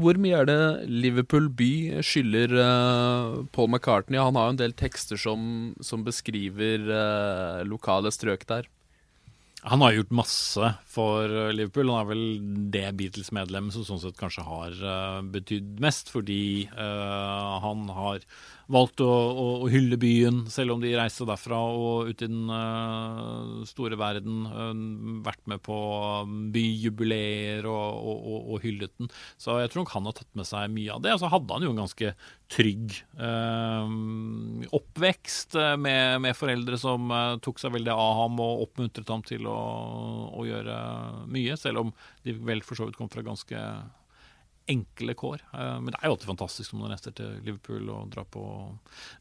Hvor 0.00 0.18
mye 0.20 0.38
er 0.42 0.48
det 0.48 0.60
Liverpool 0.90 1.48
by 1.58 2.02
skylder 2.04 2.54
uh, 2.56 3.42
Paul 3.52 3.70
McCartney? 3.70 4.20
Han 4.20 4.38
har 4.38 4.48
jo 4.48 4.56
en 4.56 4.62
del 4.62 4.74
tekster 4.76 5.20
som, 5.20 5.74
som 5.84 6.04
beskriver 6.06 6.88
uh, 6.88 7.62
lokale 7.68 8.12
strøk 8.14 8.46
der. 8.48 8.68
Han 9.66 9.82
har 9.82 9.96
gjort 9.96 10.12
masse 10.14 10.68
for 10.86 11.26
Liverpool. 11.50 11.90
Han 11.90 12.04
er 12.04 12.10
vel 12.12 12.26
det 12.70 12.84
Beatles-medlemmet 13.00 13.74
som 13.74 13.86
sånn 13.88 14.02
sett 14.04 14.18
kanskje 14.20 14.44
har 14.46 14.76
uh, 14.78 15.22
betydd 15.26 15.80
mest, 15.82 16.12
fordi 16.12 16.68
han 16.76 17.88
har 17.90 18.22
valgt 18.72 19.00
å, 19.04 19.08
å, 19.08 19.46
å, 19.64 19.68
hylle 19.70 19.98
byen, 20.00 20.44
selv 20.50 20.74
om 20.74 20.82
de 20.82 20.92
reiste 20.98 21.26
derfra 21.28 21.58
og 21.70 22.10
ut 22.10 22.22
i 22.24 22.28
den 22.28 22.50
uh, 22.50 23.62
store 23.68 23.98
verden. 23.98 24.44
vært 25.26 25.42
med 25.50 25.62
på 25.64 25.76
byjubileer 26.54 27.66
og, 27.70 28.08
og, 28.12 28.38
og, 28.40 28.56
hyllet 28.64 28.92
den. 28.98 29.10
Så 29.38 29.58
jeg 29.60 29.72
tror 29.72 29.84
nok 29.84 29.94
han 29.94 30.08
har 30.10 30.16
tatt 30.18 30.32
med 30.38 30.48
seg 30.48 30.72
mye 30.74 30.96
av 30.96 31.04
det. 31.04 31.14
Og 31.14 31.22
så 31.22 31.30
hadde 31.32 31.56
han 31.58 31.66
jo 31.66 31.74
en 31.74 31.84
ganske 31.84 32.12
trygg 32.52 32.94
oppvekst 34.76 35.56
med, 35.82 36.20
med, 36.22 36.36
foreldre 36.38 36.78
som 36.78 37.10
tok 37.42 37.58
seg 37.58 37.74
veldig 37.74 37.94
av 37.94 38.12
ham 38.20 38.42
og 38.42 38.66
oppmuntret 38.68 39.10
ham 39.10 39.24
til 39.26 39.48
å, 39.50 39.58
å 40.30 40.46
gjøre 40.46 40.76
mye, 41.32 41.56
selv 41.58 41.86
om 41.86 41.94
de 42.26 42.36
vel 42.46 42.62
for 42.66 42.78
så 42.78 42.86
vidt 42.86 42.98
kom 42.98 43.10
fra 43.10 43.24
ganske 43.26 43.62
enkle 44.70 45.14
kår. 45.14 45.42
Eh, 45.52 45.74
men 45.80 45.92
det 45.92 46.00
er 46.00 46.08
jo 46.08 46.16
alltid 46.16 46.30
fantastisk 46.32 46.74
når 46.74 46.82
man 46.82 46.94
reiser 46.94 47.14
til 47.16 47.38
Liverpool 47.46 47.90
og 47.94 48.10
drar 48.14 48.26
på 48.30 48.44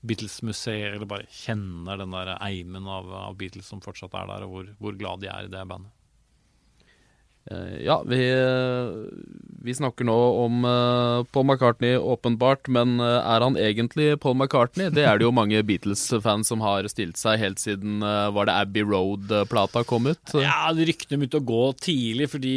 Beatles-museet, 0.06 0.96
eller 0.96 1.10
bare 1.10 1.30
kjenner 1.32 2.02
den 2.02 2.16
der 2.16 2.36
eimen 2.38 2.90
av, 2.90 3.12
av, 3.30 3.38
Beatles 3.40 3.70
som 3.72 3.84
fortsatt 3.86 4.16
er 4.18 4.32
der, 4.32 4.48
og 4.48 4.56
hvor, 4.56 4.72
hvor 4.82 4.98
glad 5.00 5.24
de 5.24 5.32
er 5.32 5.48
i 5.48 5.54
det 5.54 5.66
bandet. 5.70 5.95
Eh, 7.52 7.86
ja, 7.86 8.00
vi, 8.08 8.18
vi, 9.62 9.74
snakker 9.78 10.08
nå 10.08 10.16
om 10.46 10.66
uh, 10.66 11.24
Paul 11.30 11.46
McCartney, 11.46 11.98
åpenbart. 11.98 12.68
Men 12.68 12.98
uh, 13.00 13.22
er 13.22 13.46
han 13.46 13.58
egentlig 13.62 14.16
Paul 14.24 14.38
McCartney? 14.40 14.90
Det 14.94 15.06
er 15.06 15.20
det 15.20 15.28
jo 15.28 15.34
mange 15.36 15.62
Beatles-fans 15.68 16.50
som 16.50 16.64
har 16.66 16.88
stilt 16.90 17.20
seg 17.22 17.40
helt 17.42 17.62
siden 17.62 18.02
Var 18.02 18.48
det 18.48 18.56
Abbey 18.56 18.86
Road-plata 18.86 19.86
kom 19.88 20.10
ut? 20.10 20.36
Ja, 20.42 20.72
ryktene 20.74 21.22
begynte 21.22 21.42
å 21.42 21.46
gå 21.46 21.64
tidlig, 21.82 22.32
fordi 22.34 22.56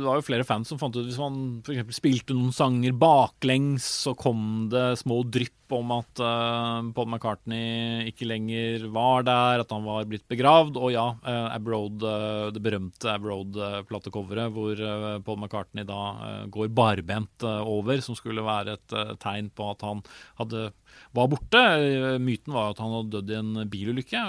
det 0.00 0.06
var 0.06 0.20
jo 0.20 0.26
flere 0.26 0.48
fans 0.48 0.72
som 0.72 0.80
fant 0.80 0.96
ut 0.96 1.04
hvis 1.06 1.20
man 1.20 1.60
f.eks. 1.66 2.00
spilte 2.00 2.36
noen 2.36 2.54
sanger 2.56 2.96
baklengs, 2.96 3.84
så 4.06 4.16
kom 4.18 4.70
det 4.72 4.88
små 5.02 5.22
drypp 5.28 5.65
om 5.74 5.92
at 5.96 6.20
uh, 6.22 6.84
Paul 6.94 7.08
McCartney 7.10 8.06
ikke 8.10 8.28
lenger 8.28 8.86
var 8.94 9.24
der, 9.26 9.62
at 9.62 9.72
han 9.74 9.86
var 9.86 10.06
blitt 10.08 10.26
begravd. 10.30 10.78
Og 10.78 10.92
ja, 10.94 11.06
uh, 11.16 11.48
Abroad, 11.54 12.04
uh, 12.04 12.48
det 12.54 12.62
berømte 12.64 13.10
Abbey 13.12 13.32
Road-platecoveret 13.32 14.54
hvor 14.54 14.82
Paul 15.26 15.40
McCartney 15.40 15.86
da 15.88 16.46
går 16.52 16.70
barbent 16.74 17.46
over, 17.46 18.00
som 18.04 18.18
skulle 18.18 18.44
være 18.46 18.76
et 18.76 18.96
tegn 19.22 19.50
på 19.54 19.70
at 19.72 19.82
han 19.86 20.02
hadde, 20.40 20.68
var 21.16 21.32
borte. 21.32 21.62
myten 22.22 22.54
var 22.54 22.72
at 22.72 22.80
han 22.82 22.94
hadde 22.94 23.18
dødd 23.18 23.34
i 23.34 23.40
en 23.40 23.66
bilulykke, 23.72 24.22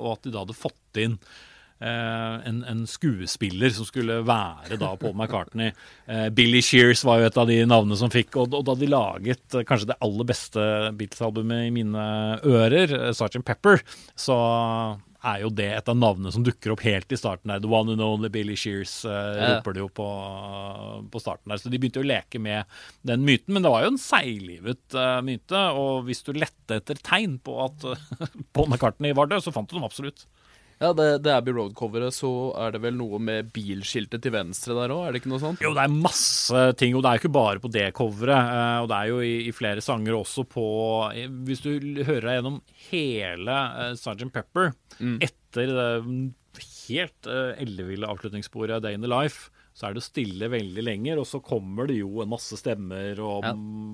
og 0.00 0.10
at 0.16 0.26
de 0.26 0.34
da 0.34 0.44
hadde 0.44 0.58
fått 0.58 1.02
inn 1.02 1.18
Eh, 1.18 1.47
en, 1.80 2.64
en, 2.66 2.84
skuespiller 2.90 3.70
som 3.70 3.86
skulle 3.86 4.20
være 4.26 4.78
da 4.80 4.92
Paul 4.98 5.14
McCartney. 5.14 5.72
Eh, 6.06 6.28
Billy 6.34 6.62
Shears 6.64 7.04
var 7.06 7.20
jo 7.20 7.28
et 7.28 7.38
av 7.38 7.50
de 7.50 7.58
navnene 7.68 7.98
som 8.00 8.10
fikk, 8.12 8.34
og, 8.40 8.56
og 8.58 8.64
da 8.66 8.74
de 8.78 8.90
laget 8.90 9.54
eh, 9.54 9.66
kanskje 9.68 9.92
det 9.92 9.98
aller 10.04 10.28
beste 10.28 10.64
Beatles-albumet 10.98 11.68
i 11.68 11.74
mine 11.74 12.06
ører, 12.42 12.96
Sgt. 13.14 13.44
Pepper, 13.46 13.84
så 14.18 14.38
er 15.26 15.42
jo 15.42 15.50
det 15.50 15.66
et 15.74 15.88
av 15.90 15.96
navnene 15.98 16.30
som 16.34 16.44
dukker 16.46 16.72
opp 16.72 16.82
helt 16.86 17.10
i 17.12 17.18
starten 17.18 17.50
der. 17.50 17.62
The 17.62 17.70
one 17.70 17.94
and 17.94 18.02
only 18.04 18.30
Billy 18.32 18.54
Shears 18.58 19.00
uh, 19.06 19.12
ja. 19.12 19.48
roper 19.56 19.74
det 19.74 19.82
jo 19.82 19.88
på, 19.90 20.06
på, 21.10 21.22
starten 21.22 21.50
der. 21.50 21.60
Så 21.60 21.72
de 21.72 21.80
begynte 21.80 21.98
jo 22.02 22.06
å 22.06 22.10
leke 22.10 22.40
med 22.42 22.78
den 23.06 23.24
myten. 23.26 23.54
Men 23.56 23.66
det 23.66 23.72
var 23.74 23.84
jo 23.84 23.92
en 23.94 24.02
seiglivet 24.02 24.98
uh, 24.98 25.18
myte, 25.26 25.64
og 25.74 26.06
hvis 26.08 26.22
du 26.26 26.32
lette 26.36 26.78
etter 26.78 27.02
tegn 27.02 27.38
på 27.42 27.58
at 27.66 27.88
uh, 27.90 28.28
Paul 28.54 28.70
McCartney 28.70 29.16
var 29.18 29.30
død, 29.30 29.48
så 29.48 29.54
fant 29.54 29.70
du 29.70 29.78
dem 29.78 29.88
absolutt. 29.88 30.28
Ja, 30.78 30.92
det, 30.94 31.06
det 31.24 31.32
Abbey 31.34 31.54
Road-coveret, 31.56 32.14
så 32.14 32.30
er 32.62 32.74
det 32.74 32.80
vel 32.84 32.94
noe 32.98 33.18
med 33.22 33.50
bilskiltet 33.54 34.22
til 34.22 34.34
venstre 34.34 34.76
der 34.76 34.94
òg, 34.94 35.08
er 35.08 35.14
det 35.14 35.22
ikke 35.22 35.32
noe 35.32 35.42
sånt? 35.42 35.62
Jo, 35.64 35.72
det 35.74 35.84
er 35.84 35.96
masse 36.06 36.64
ting, 36.78 36.94
og 36.94 37.02
det 37.02 37.10
er 37.10 37.18
jo 37.18 37.22
ikke 37.24 37.34
bare 37.34 37.62
på 37.62 37.70
det 37.74 37.86
coveret. 37.98 38.52
Eh, 38.54 38.78
og 38.84 38.90
det 38.92 38.98
er 38.98 39.10
jo 39.10 39.20
i, 39.26 39.34
i 39.50 39.54
flere 39.54 39.82
sanger 39.84 40.14
også 40.18 40.46
på 40.48 40.66
eh, 41.10 41.26
Hvis 41.48 41.64
du 41.64 41.72
hører 42.06 42.28
deg 42.28 42.38
gjennom 42.38 42.60
hele 42.88 43.60
uh, 43.74 43.92
Sgt. 43.98 44.28
Pepper 44.34 44.70
mm. 45.00 45.18
etter 45.24 45.74
det 45.74 45.88
helt 46.88 47.30
uh, 47.30 47.58
elleville 47.58 48.08
avslutningssporet 48.08 48.84
Day 48.84 48.94
in 48.94 49.02
the 49.02 49.10
Life, 49.10 49.50
så 49.78 49.86
er 49.86 49.94
det 49.94 50.02
stille 50.02 50.48
veldig 50.50 50.82
lenger, 50.82 51.20
og 51.22 51.26
så 51.30 51.38
kommer 51.44 51.86
det 51.86 52.00
jo 52.00 52.18
en 52.18 52.32
masse 52.32 52.56
stemmer 52.58 53.20
og 53.22 53.46
ja. 53.46 53.52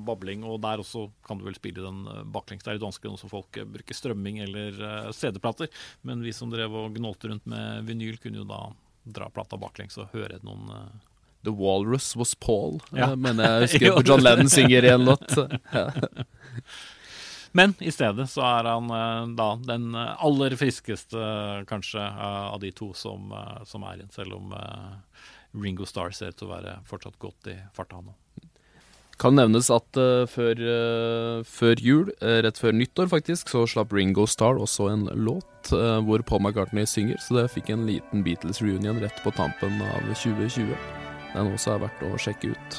babling. 0.08 0.46
Og 0.48 0.56
der 0.64 0.80
også 0.80 1.10
kan 1.26 1.36
du 1.36 1.44
vel 1.44 1.58
spille 1.58 1.84
den 1.84 2.06
eh, 2.08 2.22
baklengs. 2.24 2.64
Det 2.64 2.72
er 2.72 2.80
vanskelig 2.80 3.12
nå 3.12 3.20
som 3.20 3.32
folk 3.32 3.58
eh, 3.60 3.68
bruker 3.68 3.98
strømming 3.98 4.40
eller 4.46 4.80
uh, 4.80 5.10
CD-plater. 5.12 5.68
Men 6.08 6.24
vi 6.24 6.32
som 6.32 6.48
drev 6.52 6.72
og 6.72 6.96
gnålte 6.96 7.28
rundt 7.28 7.44
med 7.52 7.84
vinyl, 7.84 8.16
kunne 8.22 8.40
jo 8.40 8.48
da 8.48 8.62
dra 9.04 9.28
plata 9.28 9.60
baklengs 9.60 10.00
og 10.00 10.16
høre 10.16 10.40
noen 10.40 10.72
uh, 10.72 10.88
The 11.44 11.52
Walrus 11.52 12.16
Was 12.16 12.32
Paul, 12.34 12.80
ja. 12.96 13.12
mener 13.14 13.44
jeg 13.44 13.62
husker 13.68 13.98
på 13.98 14.06
John 14.08 14.24
Lennon 14.24 14.48
synger 14.48 14.88
i 14.88 14.92
en 14.96 15.04
låt. 15.04 15.36
Men 17.56 17.74
i 17.78 17.92
stedet 17.94 18.24
så 18.32 18.42
er 18.42 18.66
han 18.66 18.88
eh, 18.90 19.26
da 19.38 19.52
den 19.62 19.92
eh, 19.94 20.24
aller 20.26 20.56
friskeste, 20.58 21.20
kanskje, 21.70 22.02
eh, 22.02 22.46
av 22.48 22.58
de 22.64 22.72
to 22.74 22.88
som, 22.98 23.28
eh, 23.30 23.60
som 23.70 23.84
er 23.86 24.00
igjen. 24.00 24.10
Selv 24.10 24.40
om 24.40 24.50
eh, 24.58 25.28
Ringo 25.54 25.86
Starr 25.86 26.14
ser 26.14 26.32
ut 26.32 26.38
til 26.40 26.48
å 26.48 26.54
være 26.56 26.78
fortsatt 26.88 27.18
godt 27.22 27.50
i 27.52 27.56
farta, 27.76 28.00
nå. 28.02 28.14
Kan 29.20 29.36
nevnes 29.38 29.68
at 29.70 29.94
uh, 30.00 30.24
før, 30.26 30.58
uh, 30.58 31.44
før 31.46 31.78
jul, 31.78 32.08
uh, 32.18 32.40
rett 32.42 32.58
før 32.58 32.74
nyttår 32.74 33.06
faktisk, 33.12 33.52
så 33.52 33.62
slapp 33.70 33.94
Ringo 33.94 34.26
Starr 34.26 34.58
også 34.58 34.88
en 34.90 35.06
låt 35.14 35.50
hvor 35.64 36.20
Paul 36.28 36.42
McCartney 36.42 36.84
synger, 36.84 37.16
så 37.24 37.38
det 37.38 37.46
fikk 37.54 37.70
en 37.72 37.86
liten 37.88 38.20
Beatles 38.20 38.60
reunion 38.60 38.98
rett 39.00 39.16
på 39.24 39.30
tampen 39.32 39.78
av 39.80 40.02
2020. 40.10 40.74
Den 41.32 41.54
også 41.54 41.72
er 41.72 41.80
verdt 41.86 42.04
å 42.04 42.10
sjekke 42.20 42.50
ut. 42.52 42.76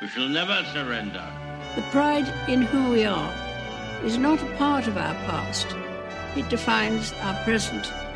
We 0.00 0.08
shall 0.08 0.32
never 0.32 0.64
surrender. 0.72 1.26
The 1.74 1.84
pride 1.92 2.32
in 2.48 2.62
who 2.62 2.90
we 2.90 3.04
are 3.04 3.34
is 4.02 4.16
not 4.16 4.40
a 4.40 4.56
part 4.56 4.88
of 4.88 4.96
our 4.96 5.14
past. 5.28 5.76
It 6.36 6.48
defines 6.48 7.12
our 7.20 7.36
present 7.44 7.92